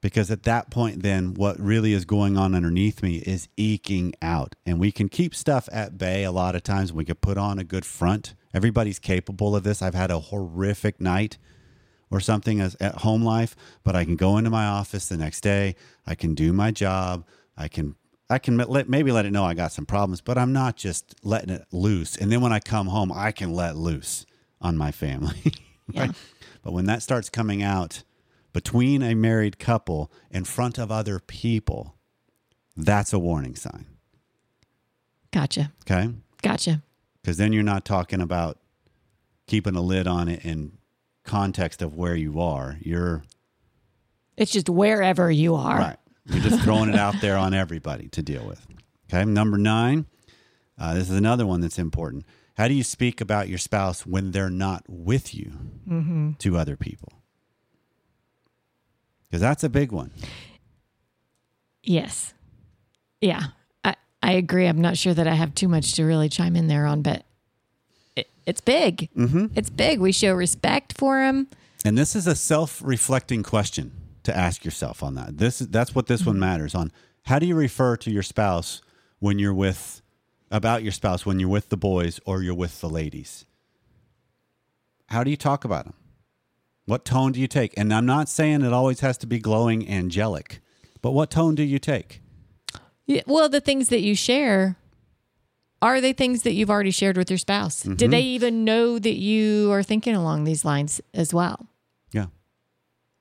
Because 0.00 0.30
at 0.30 0.44
that 0.44 0.70
point, 0.70 1.02
then 1.02 1.34
what 1.34 1.60
really 1.60 1.92
is 1.92 2.06
going 2.06 2.38
on 2.38 2.54
underneath 2.54 3.02
me 3.02 3.16
is 3.16 3.48
eking 3.58 4.14
out. 4.22 4.54
And 4.64 4.80
we 4.80 4.92
can 4.92 5.10
keep 5.10 5.34
stuff 5.34 5.68
at 5.70 5.98
bay 5.98 6.24
a 6.24 6.32
lot 6.32 6.54
of 6.54 6.62
times. 6.62 6.92
We 6.92 7.04
can 7.04 7.16
put 7.16 7.36
on 7.36 7.58
a 7.58 7.64
good 7.64 7.84
front. 7.84 8.34
Everybody's 8.52 8.98
capable 8.98 9.54
of 9.54 9.62
this. 9.62 9.82
I've 9.82 9.94
had 9.94 10.10
a 10.10 10.18
horrific 10.18 11.00
night 11.00 11.38
or 12.10 12.20
something 12.20 12.60
as 12.60 12.76
at 12.80 12.96
home 12.96 13.22
life, 13.22 13.54
but 13.84 13.94
I 13.94 14.04
can 14.04 14.16
go 14.16 14.36
into 14.36 14.50
my 14.50 14.66
office 14.66 15.08
the 15.08 15.16
next 15.16 15.42
day. 15.42 15.76
I 16.06 16.14
can 16.14 16.34
do 16.34 16.52
my 16.52 16.70
job. 16.70 17.24
I 17.56 17.68
can 17.68 17.94
I 18.28 18.38
can 18.38 18.56
let, 18.56 18.88
maybe 18.88 19.10
let 19.10 19.26
it 19.26 19.32
know 19.32 19.44
I 19.44 19.54
got 19.54 19.72
some 19.72 19.86
problems, 19.86 20.20
but 20.20 20.38
I'm 20.38 20.52
not 20.52 20.76
just 20.76 21.16
letting 21.24 21.50
it 21.50 21.66
loose. 21.72 22.16
And 22.16 22.30
then 22.30 22.40
when 22.40 22.52
I 22.52 22.60
come 22.60 22.86
home, 22.86 23.10
I 23.12 23.32
can 23.32 23.52
let 23.52 23.76
loose 23.76 24.24
on 24.60 24.76
my 24.76 24.92
family. 24.92 25.52
Yeah. 25.92 26.12
But 26.62 26.72
when 26.72 26.84
that 26.84 27.02
starts 27.02 27.28
coming 27.28 27.64
out 27.64 28.04
between 28.52 29.02
a 29.02 29.14
married 29.14 29.58
couple 29.58 30.12
in 30.30 30.44
front 30.44 30.78
of 30.78 30.92
other 30.92 31.18
people, 31.18 31.96
that's 32.76 33.12
a 33.12 33.18
warning 33.18 33.56
sign. 33.56 33.86
Gotcha. 35.32 35.72
Okay? 35.82 36.12
Gotcha. 36.42 36.82
Because 37.22 37.36
then 37.36 37.52
you're 37.52 37.62
not 37.62 37.84
talking 37.84 38.20
about 38.20 38.58
keeping 39.46 39.76
a 39.76 39.80
lid 39.82 40.06
on 40.06 40.28
it 40.28 40.44
in 40.44 40.78
context 41.24 41.82
of 41.82 41.94
where 41.94 42.14
you 42.14 42.40
are. 42.40 42.78
You're 42.80 43.24
It's 44.36 44.52
just 44.52 44.68
wherever 44.68 45.30
you 45.30 45.54
are. 45.54 45.78
Right. 45.78 45.96
You're 46.26 46.42
just 46.42 46.62
throwing 46.62 46.90
it 46.90 46.96
out 46.96 47.20
there 47.20 47.36
on 47.36 47.54
everybody 47.54 48.08
to 48.08 48.22
deal 48.22 48.46
with. 48.46 48.64
Okay. 49.12 49.24
Number 49.24 49.58
nine. 49.58 50.06
Uh, 50.78 50.94
this 50.94 51.10
is 51.10 51.16
another 51.16 51.46
one 51.46 51.60
that's 51.60 51.78
important. 51.78 52.24
How 52.56 52.68
do 52.68 52.74
you 52.74 52.82
speak 52.82 53.20
about 53.20 53.48
your 53.48 53.58
spouse 53.58 54.06
when 54.06 54.30
they're 54.32 54.50
not 54.50 54.84
with 54.88 55.34
you 55.34 55.52
to 56.38 56.56
other 56.56 56.76
people? 56.76 57.12
Because 59.28 59.40
that's 59.40 59.62
a 59.64 59.68
big 59.68 59.92
one. 59.92 60.10
Yes. 61.82 62.34
Yeah. 63.20 63.46
I, 64.22 64.32
agree. 64.32 64.66
I'm 64.66 64.80
not 64.80 64.96
sure 64.96 65.14
that 65.14 65.26
I 65.26 65.34
have 65.34 65.54
too 65.54 65.68
much 65.68 65.94
to 65.94 66.04
really 66.04 66.28
chime 66.28 66.56
in 66.56 66.68
there 66.68 66.86
on, 66.86 67.02
but 67.02 67.24
it, 68.16 68.28
it's 68.46 68.60
big. 68.60 69.08
Mm-hmm. 69.16 69.46
It's 69.54 69.70
big. 69.70 70.00
We 70.00 70.12
show 70.12 70.34
respect 70.34 70.96
for 70.96 71.22
him. 71.22 71.48
And 71.84 71.96
this 71.96 72.14
is 72.14 72.26
a 72.26 72.34
self-reflecting 72.34 73.42
question 73.42 73.92
to 74.24 74.36
ask 74.36 74.64
yourself 74.64 75.02
on 75.02 75.14
that. 75.14 75.38
This 75.38 75.60
that's 75.60 75.94
what 75.94 76.06
this 76.06 76.26
one 76.26 76.38
matters 76.38 76.74
on. 76.74 76.92
How 77.24 77.38
do 77.38 77.46
you 77.46 77.54
refer 77.54 77.96
to 77.98 78.10
your 78.10 78.22
spouse 78.22 78.82
when 79.18 79.38
you're 79.38 79.54
with 79.54 80.02
about 80.50 80.82
your 80.82 80.92
spouse 80.92 81.24
when 81.24 81.38
you're 81.38 81.48
with 81.48 81.68
the 81.68 81.76
boys 81.76 82.20
or 82.26 82.42
you're 82.42 82.54
with 82.54 82.80
the 82.80 82.88
ladies? 82.88 83.46
How 85.06 85.24
do 85.24 85.30
you 85.30 85.36
talk 85.36 85.64
about 85.64 85.84
them? 85.84 85.94
What 86.86 87.04
tone 87.04 87.32
do 87.32 87.40
you 87.40 87.46
take? 87.46 87.72
And 87.76 87.92
I'm 87.94 88.06
not 88.06 88.28
saying 88.28 88.62
it 88.62 88.72
always 88.72 89.00
has 89.00 89.16
to 89.18 89.26
be 89.26 89.38
glowing 89.38 89.88
angelic, 89.88 90.60
but 91.02 91.12
what 91.12 91.30
tone 91.30 91.54
do 91.54 91.62
you 91.62 91.78
take? 91.78 92.20
Yeah, 93.10 93.22
well, 93.26 93.48
the 93.48 93.60
things 93.60 93.88
that 93.88 94.02
you 94.02 94.14
share 94.14 94.76
are 95.82 96.00
they 96.00 96.12
things 96.12 96.42
that 96.42 96.52
you've 96.52 96.70
already 96.70 96.92
shared 96.92 97.16
with 97.16 97.28
your 97.28 97.38
spouse? 97.38 97.82
Mm-hmm. 97.82 97.94
Do 97.94 98.06
they 98.06 98.20
even 98.20 98.64
know 98.64 99.00
that 99.00 99.16
you 99.16 99.72
are 99.72 99.82
thinking 99.82 100.14
along 100.14 100.44
these 100.44 100.64
lines 100.64 101.00
as 101.12 101.34
well? 101.34 101.66
Yeah. 102.12 102.26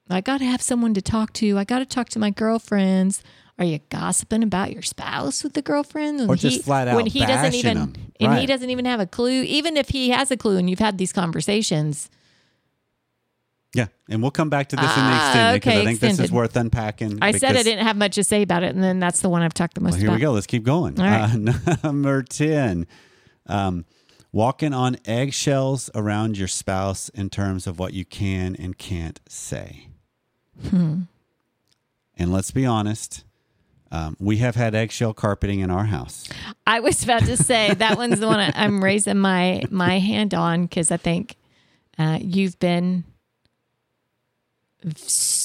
I 0.10 0.22
got 0.22 0.40
to 0.40 0.46
have 0.46 0.62
someone 0.62 0.94
to 0.94 1.02
talk 1.02 1.34
to. 1.34 1.58
I 1.58 1.64
got 1.64 1.80
to 1.80 1.86
talk 1.86 2.10
to 2.10 2.20
my 2.20 2.30
girlfriends. 2.30 3.24
Are 3.58 3.66
you 3.66 3.80
gossiping 3.90 4.44
about 4.44 4.72
your 4.74 4.84
spouse 4.84 5.44
with 5.44 5.54
the 5.54 5.62
girlfriend? 5.64 6.20
When 6.20 6.30
Or 6.30 6.36
just 6.36 6.66
flat 6.66 6.88
out 6.88 6.96
when 6.96 7.08
he 7.08 7.26
doesn't 7.26 7.56
even 7.56 7.96
and 8.20 8.38
he 8.38 8.46
doesn't 8.46 8.70
even 8.70 8.86
have 8.86 9.00
a 9.00 9.08
clue. 9.08 9.42
Even 9.42 9.76
if 9.76 9.90
he 9.90 10.10
has 10.12 10.30
a 10.30 10.38
clue 10.38 10.58
and 10.58 10.70
you've 10.70 10.80
had 10.80 10.98
these 11.00 11.12
conversations, 11.12 12.10
Yeah. 13.76 13.88
And 14.10 14.22
we'll 14.22 14.32
come 14.32 14.50
back 14.50 14.70
to 14.70 14.76
this 14.76 14.86
in 14.86 15.04
the 15.04 15.10
Ah, 15.12 15.26
extended 15.54 15.62
because 15.62 15.72
okay, 15.74 15.82
I 15.82 15.86
think 15.86 16.00
this 16.00 16.14
is 16.14 16.20
extended. 16.20 16.36
worth 16.36 16.56
unpacking. 16.56 17.20
I 17.22 17.32
said 17.34 17.56
I 17.56 17.64
didn't 17.64 17.86
have 17.86 17.98
much 17.98 18.16
to 18.16 18.24
say 18.24 18.42
about 18.42 18.64
it, 18.64 18.74
and 18.74 18.84
then 18.84 19.00
that's 19.00 19.22
the 19.22 19.30
one 19.30 19.42
I've 19.44 19.54
talked 19.54 19.76
the 19.76 19.82
most 19.82 19.92
Well, 19.92 20.00
here 20.00 20.10
about. 20.10 20.16
we 20.16 20.22
go. 20.22 20.32
Let's 20.32 20.48
keep 20.48 20.64
going. 20.64 20.96
Right. 20.96 21.32
Uh, 21.32 21.76
number 21.84 22.24
10, 22.24 22.88
um, 23.46 23.86
walking 24.32 24.74
on 24.74 24.98
eggshells 25.06 25.90
around 25.94 26.38
your 26.38 26.48
spouse 26.48 27.10
in 27.10 27.30
terms 27.30 27.68
of 27.68 27.78
what 27.78 27.94
you 27.94 28.06
can 28.06 28.56
and 28.56 28.76
can't 28.78 29.20
say. 29.30 29.90
Hmm. 30.70 31.02
And 32.18 32.34
let's 32.34 32.52
be 32.52 32.66
honest, 32.66 33.24
um, 33.92 34.18
we 34.20 34.38
have 34.38 34.56
had 34.56 34.76
eggshell 34.76 35.14
carpeting 35.14 35.60
in 35.62 35.70
our 35.72 35.86
house. 35.86 36.28
I 36.68 36.80
was 36.80 37.04
about 37.04 37.24
to 37.26 37.38
say 37.38 37.74
that 37.76 37.98
one's 37.98 38.20
the 38.20 38.28
one 38.28 38.40
I, 38.40 38.52
I'm 38.56 38.84
raising 38.84 39.18
my 39.18 39.64
my 39.70 40.00
hand 40.00 40.34
on 40.34 40.64
because 40.64 40.92
I 40.92 40.98
think 40.98 41.36
uh, 41.98 42.20
you've 42.22 42.60
been 42.60 43.04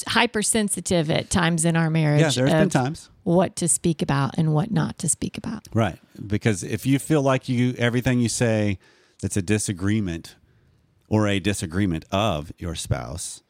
hypersensitive 0.07 1.11
at 1.11 1.29
times 1.29 1.65
in 1.65 1.75
our 1.75 1.89
marriage. 1.89 2.21
Yeah, 2.21 2.29
there's 2.29 2.51
been 2.51 2.69
times. 2.69 3.09
what 3.23 3.55
to 3.57 3.67
speak 3.67 4.01
about 4.01 4.37
and 4.37 4.53
what 4.53 4.71
not 4.71 4.97
to 4.99 5.09
speak 5.09 5.37
about. 5.37 5.67
Right. 5.73 5.99
Because 6.25 6.63
if 6.63 6.85
you 6.85 6.99
feel 6.99 7.21
like 7.21 7.49
you 7.49 7.75
everything 7.77 8.19
you 8.19 8.29
say 8.29 8.79
that's 9.21 9.37
a 9.37 9.41
disagreement 9.41 10.35
or 11.09 11.27
a 11.27 11.39
disagreement 11.39 12.05
of 12.11 12.51
your 12.57 12.75
spouse, 12.75 13.43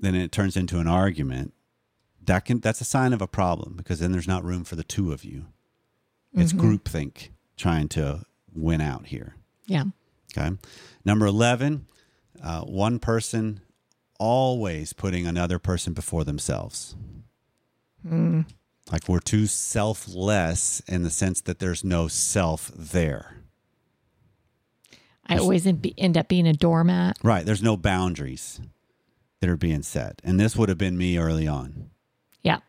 then 0.00 0.14
it 0.14 0.32
turns 0.32 0.56
into 0.56 0.78
an 0.78 0.86
argument. 0.86 1.52
That 2.24 2.44
can 2.44 2.60
that's 2.60 2.80
a 2.80 2.84
sign 2.84 3.12
of 3.12 3.22
a 3.22 3.26
problem 3.26 3.74
because 3.76 4.00
then 4.00 4.12
there's 4.12 4.28
not 4.28 4.44
room 4.44 4.64
for 4.64 4.76
the 4.76 4.84
two 4.84 5.12
of 5.12 5.24
you. 5.24 5.46
It's 6.34 6.52
groupthink 6.52 7.30
trying 7.56 7.88
to 7.88 8.24
win 8.54 8.80
out 8.80 9.06
here. 9.06 9.34
Yeah. 9.66 9.84
Okay. 10.36 10.56
Number 11.04 11.26
11, 11.26 11.86
uh, 12.42 12.60
one 12.60 12.98
person 12.98 13.60
always 14.18 14.92
putting 14.92 15.26
another 15.26 15.58
person 15.58 15.92
before 15.92 16.24
themselves. 16.24 16.96
Hmm. 18.06 18.42
Like 18.90 19.08
we're 19.08 19.20
too 19.20 19.46
selfless 19.46 20.80
in 20.88 21.02
the 21.02 21.10
sense 21.10 21.40
that 21.42 21.58
there's 21.58 21.84
no 21.84 22.08
self 22.08 22.70
there. 22.74 23.42
I 25.26 25.36
always 25.36 25.66
end 25.66 25.86
end 25.98 26.16
up 26.16 26.28
being 26.28 26.46
a 26.46 26.54
doormat. 26.54 27.18
Right. 27.22 27.44
There's 27.44 27.62
no 27.62 27.76
boundaries 27.76 28.60
that 29.40 29.50
are 29.50 29.58
being 29.58 29.82
set. 29.82 30.20
And 30.24 30.40
this 30.40 30.56
would 30.56 30.70
have 30.70 30.78
been 30.78 30.96
me 30.96 31.18
early 31.18 31.46
on. 31.46 31.90
Yeah. 32.42 32.60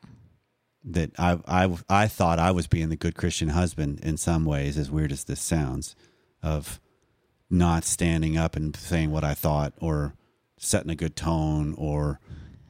That 0.84 1.12
I, 1.18 1.40
I, 1.48 1.78
I 1.90 2.08
thought 2.08 2.38
I 2.38 2.52
was 2.52 2.68
being 2.68 2.90
the 2.90 2.96
good 2.98 3.16
Christian 3.16 3.50
husband 3.50 4.02
in 4.02 4.18
some 4.18 4.46
ways, 4.46 4.78
as 4.78 4.92
weird 4.92 5.12
as 5.12 5.24
this 5.24 5.42
sounds, 5.42 5.96
of 6.44 6.80
not 7.50 7.84
standing 7.86 8.38
up 8.38 8.56
and 8.56 8.76
saying 8.76 9.12
what 9.12 9.24
I 9.24 9.34
thought 9.34 9.74
or 9.80 10.14
setting 10.60 10.92
a 10.92 10.96
good 10.96 11.16
tone 11.16 11.74
or 11.78 12.20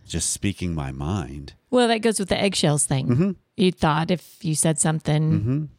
just 0.08 0.30
speaking 0.32 0.73
my 0.73 0.91
mind. 0.91 1.54
Well, 1.69 1.88
that 1.89 1.99
goes 2.02 2.19
with 2.19 2.30
the 2.30 2.39
eggshells 2.39 2.86
thing. 2.86 3.08
Mm-hmm. 3.08 3.32
You 3.58 3.71
thought 3.71 4.10
if 4.12 4.43
you 4.43 4.56
said 4.56 4.80
something 4.80 5.69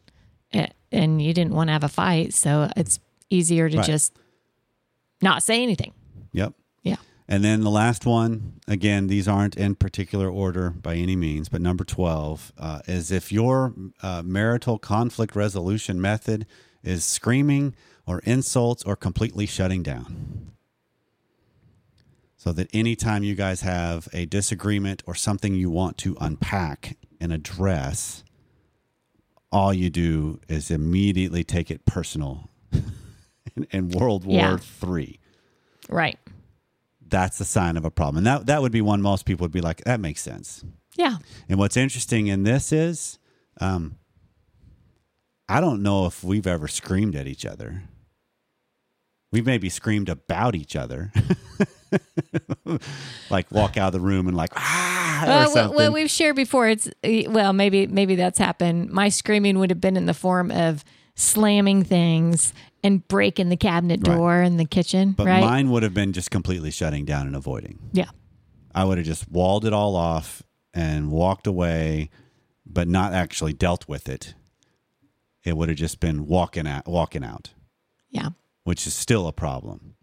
a- 0.53 0.69
and 0.91 1.21
you 1.21 1.33
didn't 1.33 1.53
want 1.53 1.69
to 1.69 1.71
have 1.73 1.83
a 1.83 1.89
fight, 1.89 2.33
so 2.33 2.69
it's 2.77 2.99
easier 3.29 3.69
to 3.69 3.77
Right. 3.77 3.85
just 3.85 4.13
not 5.21 5.43
say 5.43 5.61
anything. 5.63 5.93
Yep. 6.33 6.53
Yeah. 6.83 6.95
And 7.27 7.43
then 7.43 7.61
the 7.61 7.69
last 7.69 8.05
one, 8.05 8.59
again, 8.67 9.07
these 9.07 9.27
aren't 9.27 9.55
in 9.55 9.75
particular 9.75 10.29
order 10.29 10.69
by 10.69 10.95
any 10.95 11.15
means, 11.15 11.49
but 11.49 11.61
number 11.61 11.83
12 11.83 12.51
uh, 12.57 12.79
is 12.87 13.11
if 13.11 13.31
your 13.31 13.73
uh, 14.01 14.21
marital 14.23 14.77
conflict 14.77 15.35
resolution 15.35 15.99
method 16.01 16.45
is 16.83 17.03
screaming 17.05 17.75
or 18.07 18.19
insults 18.19 18.83
or 18.83 18.95
completely 18.95 19.45
shutting 19.45 19.83
down. 19.83 20.51
So 22.43 22.51
that 22.53 22.69
anytime 22.73 23.23
you 23.23 23.35
guys 23.35 23.61
have 23.61 24.07
a 24.13 24.25
disagreement 24.25 25.03
or 25.05 25.13
something 25.13 25.53
you 25.53 25.69
want 25.69 25.99
to 25.99 26.17
unpack 26.19 26.97
and 27.19 27.31
address, 27.31 28.23
all 29.51 29.71
you 29.71 29.91
do 29.91 30.39
is 30.49 30.71
immediately 30.71 31.43
take 31.43 31.69
it 31.69 31.85
personal 31.85 32.49
in, 33.55 33.67
in 33.69 33.89
World 33.89 34.25
War 34.25 34.35
Yeah. 34.39 34.57
Three 34.57 35.19
Right. 35.87 36.17
that's 37.07 37.37
the 37.37 37.45
sign 37.45 37.77
of 37.77 37.85
a 37.85 37.91
problem. 37.91 38.17
And 38.17 38.25
that 38.25 38.47
that 38.47 38.63
would 38.63 38.71
be 38.71 38.81
one 38.81 39.03
most 39.03 39.27
people 39.27 39.43
would 39.43 39.51
be 39.51 39.61
like, 39.61 39.83
that 39.83 39.99
makes 39.99 40.21
sense. 40.23 40.65
Yeah. 40.97 41.17
And 41.47 41.59
what's 41.59 41.77
interesting 41.77 42.25
in 42.25 42.41
this 42.41 42.71
is, 42.71 43.19
um, 43.59 43.99
I 45.47 45.61
don't 45.61 45.83
know 45.83 46.07
if 46.07 46.23
we've 46.23 46.47
ever 46.47 46.67
screamed 46.67 47.15
at 47.15 47.27
each 47.27 47.45
other. 47.45 47.83
We've 49.31 49.45
maybe 49.45 49.69
screamed 49.69 50.09
about 50.09 50.55
each 50.55 50.75
other. 50.75 51.11
like 53.29 53.51
walk 53.51 53.77
out 53.77 53.87
of 53.87 53.93
the 53.93 53.99
room 53.99 54.27
and 54.27 54.35
like 54.37 54.51
ah 54.55 55.23
or 55.23 55.27
Well, 55.27 55.53
well, 55.53 55.73
well, 55.73 55.91
we've 55.93 56.09
shared 56.09 56.35
before. 56.35 56.67
It's 56.69 56.89
well, 57.27 57.53
maybe 57.53 57.87
maybe 57.87 58.15
that's 58.15 58.39
happened. 58.39 58.89
My 58.91 59.09
screaming 59.09 59.59
would 59.59 59.69
have 59.69 59.81
been 59.81 59.97
in 59.97 60.05
the 60.05 60.13
form 60.13 60.51
of 60.51 60.83
slamming 61.15 61.83
things 61.83 62.53
and 62.83 63.07
breaking 63.07 63.49
the 63.49 63.57
cabinet 63.57 63.99
Right. 64.07 64.15
door 64.15 64.41
in 64.41 64.57
the 64.57 64.65
kitchen. 64.65 65.11
but 65.11 65.27
right? 65.27 65.41
mine 65.41 65.69
would 65.69 65.83
have 65.83 65.93
been 65.93 66.13
just 66.13 66.31
completely 66.31 66.71
shutting 66.71 67.05
down 67.05 67.27
and 67.27 67.35
avoiding. 67.35 67.79
yeah. 67.91 68.09
I 68.73 68.85
would 68.85 68.97
have 68.97 69.05
just 69.05 69.29
walled 69.29 69.65
it 69.65 69.73
all 69.73 69.97
off 69.97 70.41
and 70.73 71.11
walked 71.11 71.45
away, 71.45 72.09
but 72.65 72.87
not 72.87 73.13
actually 73.13 73.51
dealt 73.51 73.85
with 73.89 74.07
it. 74.07 74.33
It 75.43 75.57
would 75.57 75.67
have 75.67 75.77
just 75.77 75.99
been 75.99 76.25
walking 76.25 76.65
out, 76.65 76.87
walking 76.87 77.23
out, 77.23 77.49
Yeah. 78.09 78.29
which 78.63 78.87
is 78.87 78.93
still 78.93 79.27
a 79.27 79.33
problem 79.33 79.95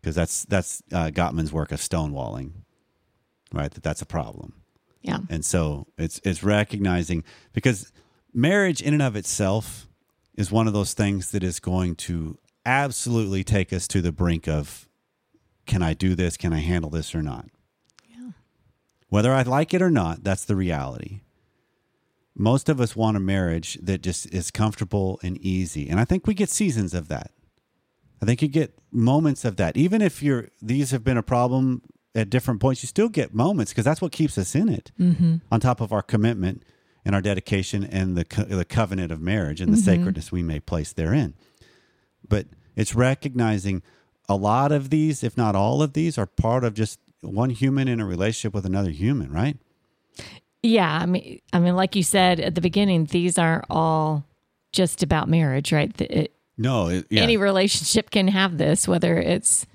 because 0.00 0.14
that's 0.14 0.44
that's 0.46 0.82
uh, 0.92 1.06
Gottman's 1.12 1.52
work 1.52 1.72
of 1.72 1.80
stonewalling, 1.80 2.52
right? 3.52 3.70
That 3.70 3.82
that's 3.82 4.02
a 4.02 4.06
problem, 4.06 4.54
Yeah. 5.02 5.18
and 5.28 5.44
so 5.44 5.86
it's 5.98 6.20
it's 6.24 6.42
recognizing 6.42 7.24
because 7.52 7.92
marriage 8.32 8.80
in 8.80 8.94
and 8.94 9.02
of 9.02 9.16
itself 9.16 9.86
is 10.36 10.50
one 10.50 10.66
of 10.66 10.72
those 10.72 10.94
things 10.94 11.30
that 11.32 11.42
is 11.42 11.60
going 11.60 11.96
to 11.96 12.38
absolutely 12.64 13.42
take 13.44 13.72
us 13.72 13.88
to 13.88 14.00
the 14.00 14.12
brink 14.12 14.48
of 14.48 14.88
can 15.66 15.82
I 15.82 15.94
do 15.94 16.14
this? 16.14 16.36
Can 16.36 16.52
I 16.52 16.58
handle 16.60 16.90
this 16.90 17.14
or 17.14 17.22
not? 17.22 17.46
Yeah. 18.08 18.30
Whether 19.08 19.32
I 19.32 19.42
like 19.42 19.72
it 19.74 19.82
or 19.82 19.90
not, 19.90 20.24
that's 20.24 20.44
the 20.44 20.56
reality. 20.56 21.20
Most 22.34 22.68
of 22.68 22.80
us 22.80 22.96
want 22.96 23.16
a 23.16 23.20
marriage 23.20 23.78
that 23.82 24.02
just 24.02 24.32
is 24.32 24.50
comfortable 24.50 25.20
and 25.22 25.36
easy. 25.38 25.88
And 25.88 26.00
I 26.00 26.04
think 26.04 26.26
we 26.26 26.34
get 26.34 26.48
seasons 26.48 26.94
of 26.94 27.08
that. 27.08 27.32
I 28.22 28.26
think 28.26 28.42
you 28.42 28.48
get 28.48 28.78
moments 28.92 29.44
of 29.44 29.56
that. 29.56 29.76
Even 29.76 30.02
if 30.02 30.22
you're 30.22 30.48
these 30.60 30.90
have 30.90 31.02
been 31.04 31.16
a 31.16 31.22
problem 31.22 31.82
at 32.14 32.28
different 32.28 32.60
points, 32.60 32.82
you 32.82 32.86
still 32.86 33.08
get 33.08 33.32
moments 33.34 33.72
because 33.72 33.84
that's 33.84 34.00
what 34.02 34.12
keeps 34.12 34.36
us 34.36 34.54
in 34.54 34.68
it. 34.68 34.92
Mm-hmm. 34.98 35.36
On 35.50 35.60
top 35.60 35.80
of 35.80 35.92
our 35.92 36.02
commitment 36.02 36.62
and 37.04 37.14
our 37.14 37.22
dedication 37.22 37.82
and 37.84 38.16
the 38.16 38.24
co- 38.24 38.44
the 38.44 38.64
covenant 38.64 39.10
of 39.12 39.20
marriage 39.20 39.60
and 39.60 39.72
the 39.72 39.76
sacredness 39.78 40.30
we 40.30 40.42
may 40.42 40.60
place 40.60 40.92
therein. 40.92 41.34
But 42.28 42.46
it's 42.76 42.94
recognizing 42.94 43.82
a 44.28 44.36
lot 44.36 44.70
of 44.70 44.90
these, 44.90 45.24
if 45.24 45.36
not 45.36 45.56
all 45.56 45.82
of 45.82 45.94
these, 45.94 46.18
are 46.18 46.26
part 46.26 46.62
of 46.64 46.74
just 46.74 47.00
one 47.22 47.50
human 47.50 47.88
in 47.88 48.00
a 48.00 48.06
relationship 48.06 48.54
with 48.54 48.66
another 48.66 48.90
human, 48.90 49.32
right? 49.32 49.56
Yeah, 50.62 50.92
I 51.00 51.06
mean, 51.06 51.40
I 51.52 51.58
mean, 51.58 51.74
like 51.74 51.96
you 51.96 52.02
said 52.02 52.38
at 52.38 52.54
the 52.54 52.60
beginning, 52.60 53.06
these 53.06 53.38
aren't 53.38 53.64
all 53.70 54.24
just 54.72 55.02
about 55.02 55.28
marriage, 55.28 55.72
right? 55.72 55.98
It- 56.00 56.34
No, 56.60 56.88
it, 56.88 57.06
yeah. 57.10 57.22
Any 57.22 57.36
relationship 57.36 58.10
can 58.10 58.28
have 58.28 58.58
this, 58.58 58.86
whether 58.86 59.16
it's 59.18 59.66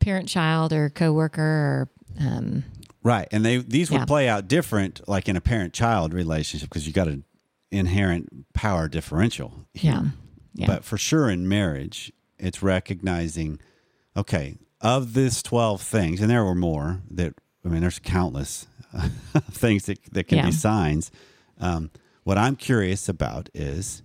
parent-child 0.00 0.72
or 0.72 0.90
coworker 0.90 1.40
or 1.42 1.88
um, 2.20 2.64
Right. 3.04 3.26
And 3.32 3.44
they 3.44 3.56
these 3.58 3.90
would 3.90 3.98
Yeah. 4.00 4.04
play 4.06 4.28
out 4.28 4.46
different 4.48 5.00
like 5.08 5.28
in 5.28 5.36
a 5.36 5.40
parent 5.40 5.72
child 5.72 6.14
relationship 6.14 6.68
because 6.68 6.86
you 6.86 6.92
got 6.92 7.08
an 7.08 7.24
inherent 7.70 8.52
power 8.54 8.88
differential. 8.88 9.66
yeah, 9.74 10.04
yeah, 10.54 10.66
But 10.66 10.84
for 10.84 10.96
sure 10.96 11.28
in 11.28 11.48
marriage, 11.48 12.12
it's 12.38 12.62
recognizing 12.62 13.58
okay, 14.16 14.56
of 14.80 15.14
this 15.14 15.42
12 15.42 15.80
things 15.82 16.20
and 16.20 16.30
there 16.30 16.44
were 16.44 16.54
more 16.54 17.00
that 17.10 17.34
I 17.64 17.68
mean 17.68 17.80
there's 17.80 17.98
countless 17.98 18.66
things 19.50 19.86
that 19.86 19.98
that 20.12 20.24
can 20.28 20.38
Yeah. 20.38 20.46
be 20.46 20.52
signs. 20.52 21.10
Um, 21.60 21.90
what 22.24 22.38
I'm 22.38 22.56
curious 22.56 23.08
about 23.08 23.48
is 23.54 24.02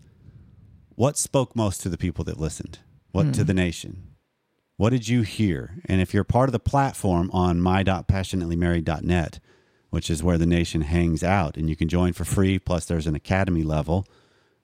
what 0.98 1.16
spoke 1.16 1.56
most 1.56 1.80
to 1.82 1.90
the 1.90 1.98
people 1.98 2.26
that 2.26 2.40
listened? 2.40 2.80
What 3.12 3.32
to 3.36 3.42
hmm. 3.42 3.48
the 3.48 3.54
nation? 3.54 4.16
What 4.78 4.90
did 4.90 5.08
you 5.08 5.22
hear? 5.22 5.76
And 5.86 6.02
if 6.02 6.12
you're 6.12 6.24
part 6.24 6.50
of 6.50 6.54
the 6.54 6.60
platform 6.60 7.30
on 7.32 7.62
my.passionatelymarried.net, 7.62 9.40
which 9.92 10.10
is 10.10 10.24
where 10.24 10.40
the 10.40 10.48
nation 10.48 10.82
hangs 10.82 11.24
out, 11.24 11.56
and 11.56 11.70
you 11.70 11.76
can 11.76 11.88
join 11.88 12.14
for 12.14 12.26
free, 12.26 12.58
plus 12.58 12.86
there's 12.86 13.06
an 13.06 13.14
academy 13.14 13.62
level 13.62 14.08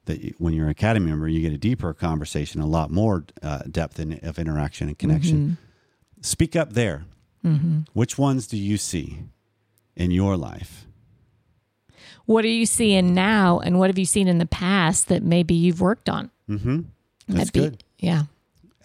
that 0.06 0.22
you, 0.22 0.34
when 0.40 0.56
you're 0.56 0.66
an 0.66 0.72
academy 0.72 1.12
member, 1.12 1.28
you 1.28 1.40
get 1.40 1.54
a 1.54 1.58
deeper 1.58 1.94
conversation, 1.94 2.62
a 2.62 2.68
lot 2.68 2.90
more 2.90 3.26
uh, 3.44 3.60
depth 3.70 4.00
in, 4.00 4.20
of 4.24 4.40
interaction 4.40 4.88
and 4.88 4.98
connection. 4.98 5.38
Mm-hmm. 5.38 6.22
Speak 6.22 6.56
up 6.56 6.74
there. 6.74 7.06
Mm-hmm. 7.46 7.82
Which 7.94 8.18
ones 8.18 8.48
do 8.48 8.58
you 8.58 8.78
see 8.78 9.20
in 9.96 10.10
your 10.10 10.36
life? 10.36 10.88
What 12.26 12.46
are 12.46 12.50
you 12.50 12.66
seeing 12.66 13.14
now, 13.14 13.60
and 13.60 13.80
what 13.80 13.90
have 13.90 13.98
you 13.98 14.06
seen 14.06 14.28
in 14.28 14.38
the 14.38 14.46
past 14.46 15.08
that 15.10 15.24
maybe 15.24 15.54
you've 15.54 15.82
worked 15.82 16.10
on? 16.10 16.32
Mm-hmm. 16.50 16.82
That's 17.28 17.52
be- 17.52 17.60
good. 17.60 17.84
Yeah. 18.00 18.24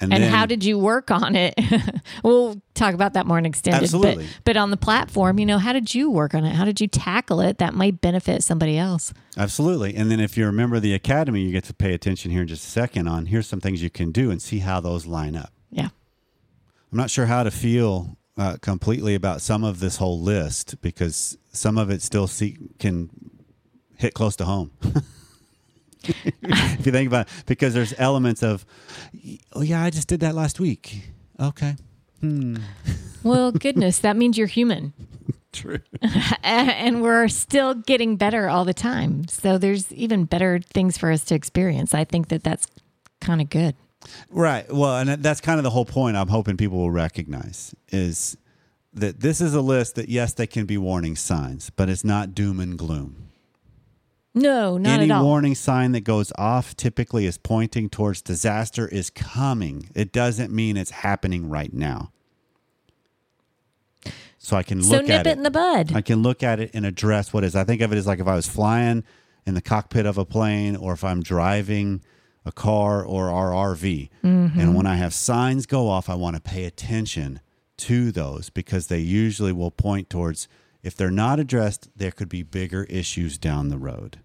And, 0.00 0.12
And 0.14 0.22
then, 0.22 0.30
how 0.30 0.46
did 0.46 0.64
you 0.64 0.78
work 0.78 1.10
on 1.10 1.34
it? 1.34 1.54
we'll 2.22 2.62
talk 2.74 2.94
about 2.94 3.14
that 3.14 3.26
more 3.26 3.36
in 3.36 3.44
extended. 3.44 3.82
Absolutely. 3.82 4.26
But, 4.26 4.44
but 4.44 4.56
on 4.56 4.70
the 4.70 4.76
platform, 4.76 5.40
you 5.40 5.46
know, 5.46 5.58
how 5.58 5.72
did 5.72 5.92
you 5.92 6.08
work 6.08 6.34
on 6.34 6.44
it? 6.44 6.54
How 6.54 6.64
did 6.64 6.80
you 6.80 6.86
tackle 6.86 7.40
it? 7.40 7.58
That 7.58 7.74
might 7.74 8.00
benefit 8.00 8.44
somebody 8.44 8.78
else. 8.78 9.12
Absolutely. 9.36 9.96
And 9.96 10.08
then 10.08 10.20
if 10.20 10.36
you're 10.36 10.50
a 10.50 10.52
member 10.52 10.76
of 10.76 10.82
the 10.82 10.94
academy, 10.94 11.40
you 11.40 11.50
get 11.50 11.64
to 11.64 11.74
pay 11.74 11.94
attention 11.94 12.30
here 12.30 12.42
in 12.42 12.46
just 12.46 12.64
a 12.64 12.70
second 12.70 13.08
on 13.08 13.26
here's 13.26 13.48
some 13.48 13.60
things 13.60 13.82
you 13.82 13.90
can 13.90 14.12
do 14.12 14.30
and 14.30 14.40
see 14.40 14.60
how 14.60 14.80
those 14.80 15.04
line 15.04 15.34
up. 15.34 15.52
Yeah. 15.72 15.88
I'm 16.92 16.98
not 16.98 17.10
sure 17.10 17.26
how 17.26 17.42
to 17.42 17.50
feel 17.50 18.16
uh, 18.36 18.56
completely 18.62 19.16
about 19.16 19.40
some 19.42 19.64
of 19.64 19.80
this 19.80 19.96
whole 19.96 20.20
list 20.20 20.80
because 20.80 21.36
some 21.52 21.76
of 21.76 21.90
it 21.90 22.02
still 22.02 22.28
see, 22.28 22.56
can 22.78 23.10
hit 23.98 24.14
close 24.14 24.36
to 24.36 24.44
home. 24.44 24.70
if 26.02 26.86
you 26.86 26.92
think 26.92 27.08
about 27.08 27.28
it, 27.28 27.44
because 27.46 27.74
there's 27.74 27.94
elements 27.98 28.42
of, 28.42 28.64
oh 29.52 29.62
yeah, 29.62 29.82
I 29.82 29.90
just 29.90 30.08
did 30.08 30.20
that 30.20 30.34
last 30.34 30.58
week. 30.58 31.10
Okay, 31.38 31.76
hmm. 32.20 32.56
Well, 33.22 33.52
goodness, 33.52 33.98
that 33.98 34.16
means 34.16 34.38
you're 34.38 34.46
human. 34.46 34.94
true. 35.52 35.80
and 36.42 37.02
we're 37.02 37.28
still 37.28 37.74
getting 37.74 38.16
better 38.16 38.48
all 38.48 38.64
the 38.64 38.74
time. 38.74 39.26
So 39.28 39.58
there's 39.58 39.92
even 39.92 40.24
better 40.24 40.60
things 40.60 40.96
for 40.96 41.10
us 41.10 41.24
to 41.26 41.34
experience. 41.34 41.94
I 41.94 42.04
think 42.04 42.28
that 42.28 42.44
that's 42.44 42.66
kind 43.20 43.40
of 43.40 43.50
good. 43.50 43.74
Right. 44.30 44.72
Well, 44.72 44.98
and 44.98 45.22
that's 45.22 45.40
kind 45.40 45.58
of 45.58 45.64
the 45.64 45.70
whole 45.70 45.84
point. 45.84 46.16
I'm 46.16 46.28
hoping 46.28 46.56
people 46.56 46.78
will 46.78 46.90
recognize 46.90 47.74
is 47.88 48.36
that 48.94 49.20
this 49.20 49.40
is 49.40 49.54
a 49.54 49.60
list 49.60 49.96
that 49.96 50.08
yes, 50.08 50.34
they 50.34 50.46
can 50.46 50.66
be 50.66 50.78
warning 50.78 51.16
signs, 51.16 51.70
but 51.70 51.88
it's 51.88 52.04
not 52.04 52.34
doom 52.34 52.60
and 52.60 52.78
gloom. 52.78 53.27
No, 54.34 54.76
not 54.78 55.00
Any 55.00 55.10
at 55.10 55.16
all. 55.16 55.24
warning 55.24 55.54
sign 55.54 55.92
that 55.92 56.02
goes 56.02 56.32
off 56.38 56.76
typically 56.76 57.26
is 57.26 57.38
pointing 57.38 57.88
towards 57.88 58.22
disaster 58.22 58.86
is 58.86 59.10
coming. 59.10 59.88
It 59.94 60.12
doesn't 60.12 60.52
mean 60.52 60.76
it's 60.76 60.90
happening 60.90 61.48
right 61.48 61.72
now. 61.72 62.12
So 64.38 64.56
I 64.56 64.62
can 64.62 64.82
so 64.82 64.96
look 64.96 65.06
nip 65.06 65.20
at 65.20 65.26
it 65.26 65.30
it. 65.30 65.36
in 65.38 65.42
the 65.42 65.50
bud. 65.50 65.92
I 65.94 66.00
can 66.00 66.22
look 66.22 66.42
at 66.42 66.60
it 66.60 66.70
and 66.72 66.86
address 66.86 67.32
what 67.32 67.44
is. 67.44 67.56
I 67.56 67.64
think 67.64 67.82
of 67.82 67.92
it 67.92 67.96
as 67.96 68.06
like 68.06 68.20
if 68.20 68.26
I 68.26 68.34
was 68.36 68.48
flying 68.48 69.04
in 69.46 69.54
the 69.54 69.60
cockpit 69.60 70.06
of 70.06 70.16
a 70.18 70.24
plane 70.24 70.76
or 70.76 70.92
if 70.92 71.02
I'm 71.02 71.22
driving 71.22 72.02
a 72.44 72.52
car 72.52 73.04
or 73.04 73.30
our 73.30 73.50
RV. 73.74 74.08
Mm-hmm. 74.24 74.58
And 74.60 74.74
when 74.74 74.86
I 74.86 74.96
have 74.96 75.12
signs 75.12 75.66
go 75.66 75.88
off, 75.88 76.08
I 76.08 76.14
want 76.14 76.36
to 76.36 76.42
pay 76.42 76.64
attention 76.64 77.40
to 77.78 78.10
those 78.10 78.48
because 78.50 78.86
they 78.86 79.00
usually 79.00 79.52
will 79.52 79.70
point 79.70 80.08
towards 80.08 80.48
if 80.82 80.96
they're 80.96 81.10
not 81.10 81.40
addressed, 81.40 81.88
there 81.96 82.10
could 82.10 82.28
be 82.28 82.42
bigger 82.42 82.84
issues 82.84 83.38
down 83.38 83.68
the 83.68 83.78
road. 83.78 84.18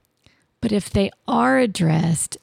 But 0.62 0.72
if 0.72 0.90
they 0.90 1.12
are 1.28 1.60
addressed, 1.60 2.38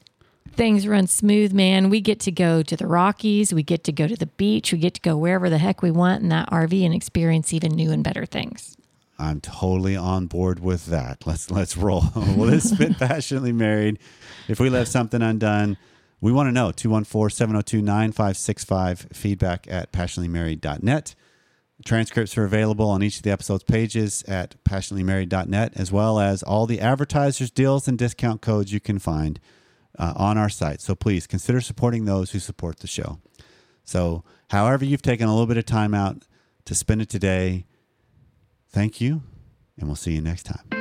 things 0.53 0.87
run 0.87 1.07
smooth, 1.07 1.53
man. 1.53 1.90
We 1.90 2.01
get 2.01 2.20
to 2.20 2.33
go 2.33 2.62
to 2.62 2.77
the 2.77 2.87
Rockies. 2.87 3.53
We 3.55 3.62
get 3.62 3.85
to 3.85 3.92
go 3.92 4.07
to 4.07 4.16
the 4.16 4.27
beach. 4.27 4.73
We 4.73 4.79
get 4.79 4.94
to 4.94 5.01
go 5.01 5.16
wherever 5.16 5.49
the 5.49 5.59
heck 5.59 5.83
we 5.83 5.90
want 5.90 6.23
in 6.23 6.29
that 6.29 6.51
RV 6.51 6.85
and 6.85 6.94
experience 6.94 7.55
even 7.55 7.73
new 7.73 7.90
and 7.90 8.05
better 8.05 8.27
things. 8.27 8.77
I'm 9.18 9.40
totally 9.40 9.96
on 9.96 10.27
board 10.27 10.61
with 10.61 10.87
that. 10.87 11.27
Let's 11.27 11.51
let's 11.51 11.77
roll. 11.77 12.05
well, 12.16 12.51
this 12.51 12.73
been 12.79 12.94
passionately 12.94 13.53
married. 13.53 13.99
If 14.49 14.61
we 14.61 14.70
left 14.70 14.90
something 14.90 15.20
undone, 15.23 15.77
we 16.20 16.33
want 16.33 16.49
to 16.49 16.53
know 16.53 16.73
214-702-9565 16.73 19.14
feedback 19.14 19.66
at 19.70 19.92
passionatelymarried.net. 19.92 21.14
Transcripts 21.84 22.36
are 22.36 22.44
available 22.44 22.88
on 22.88 23.02
each 23.02 23.18
of 23.18 23.22
the 23.22 23.30
episode's 23.30 23.64
pages 23.64 24.22
at 24.24 24.62
passionatelymarried.net, 24.64 25.72
as 25.76 25.90
well 25.90 26.18
as 26.18 26.42
all 26.42 26.66
the 26.66 26.80
advertisers, 26.80 27.50
deals, 27.50 27.88
and 27.88 27.98
discount 27.98 28.42
codes 28.42 28.72
you 28.72 28.80
can 28.80 28.98
find 28.98 29.40
uh, 29.98 30.12
on 30.16 30.36
our 30.36 30.48
site. 30.48 30.80
So 30.80 30.94
please 30.94 31.26
consider 31.26 31.60
supporting 31.60 32.04
those 32.04 32.32
who 32.32 32.38
support 32.38 32.80
the 32.80 32.86
show. 32.86 33.18
So, 33.84 34.24
however, 34.50 34.84
you've 34.84 35.02
taken 35.02 35.26
a 35.26 35.32
little 35.32 35.46
bit 35.46 35.56
of 35.56 35.66
time 35.66 35.94
out 35.94 36.24
to 36.66 36.74
spend 36.74 37.02
it 37.02 37.08
today, 37.08 37.64
thank 38.68 39.00
you, 39.00 39.22
and 39.78 39.88
we'll 39.88 39.96
see 39.96 40.12
you 40.12 40.20
next 40.20 40.44
time. 40.44 40.79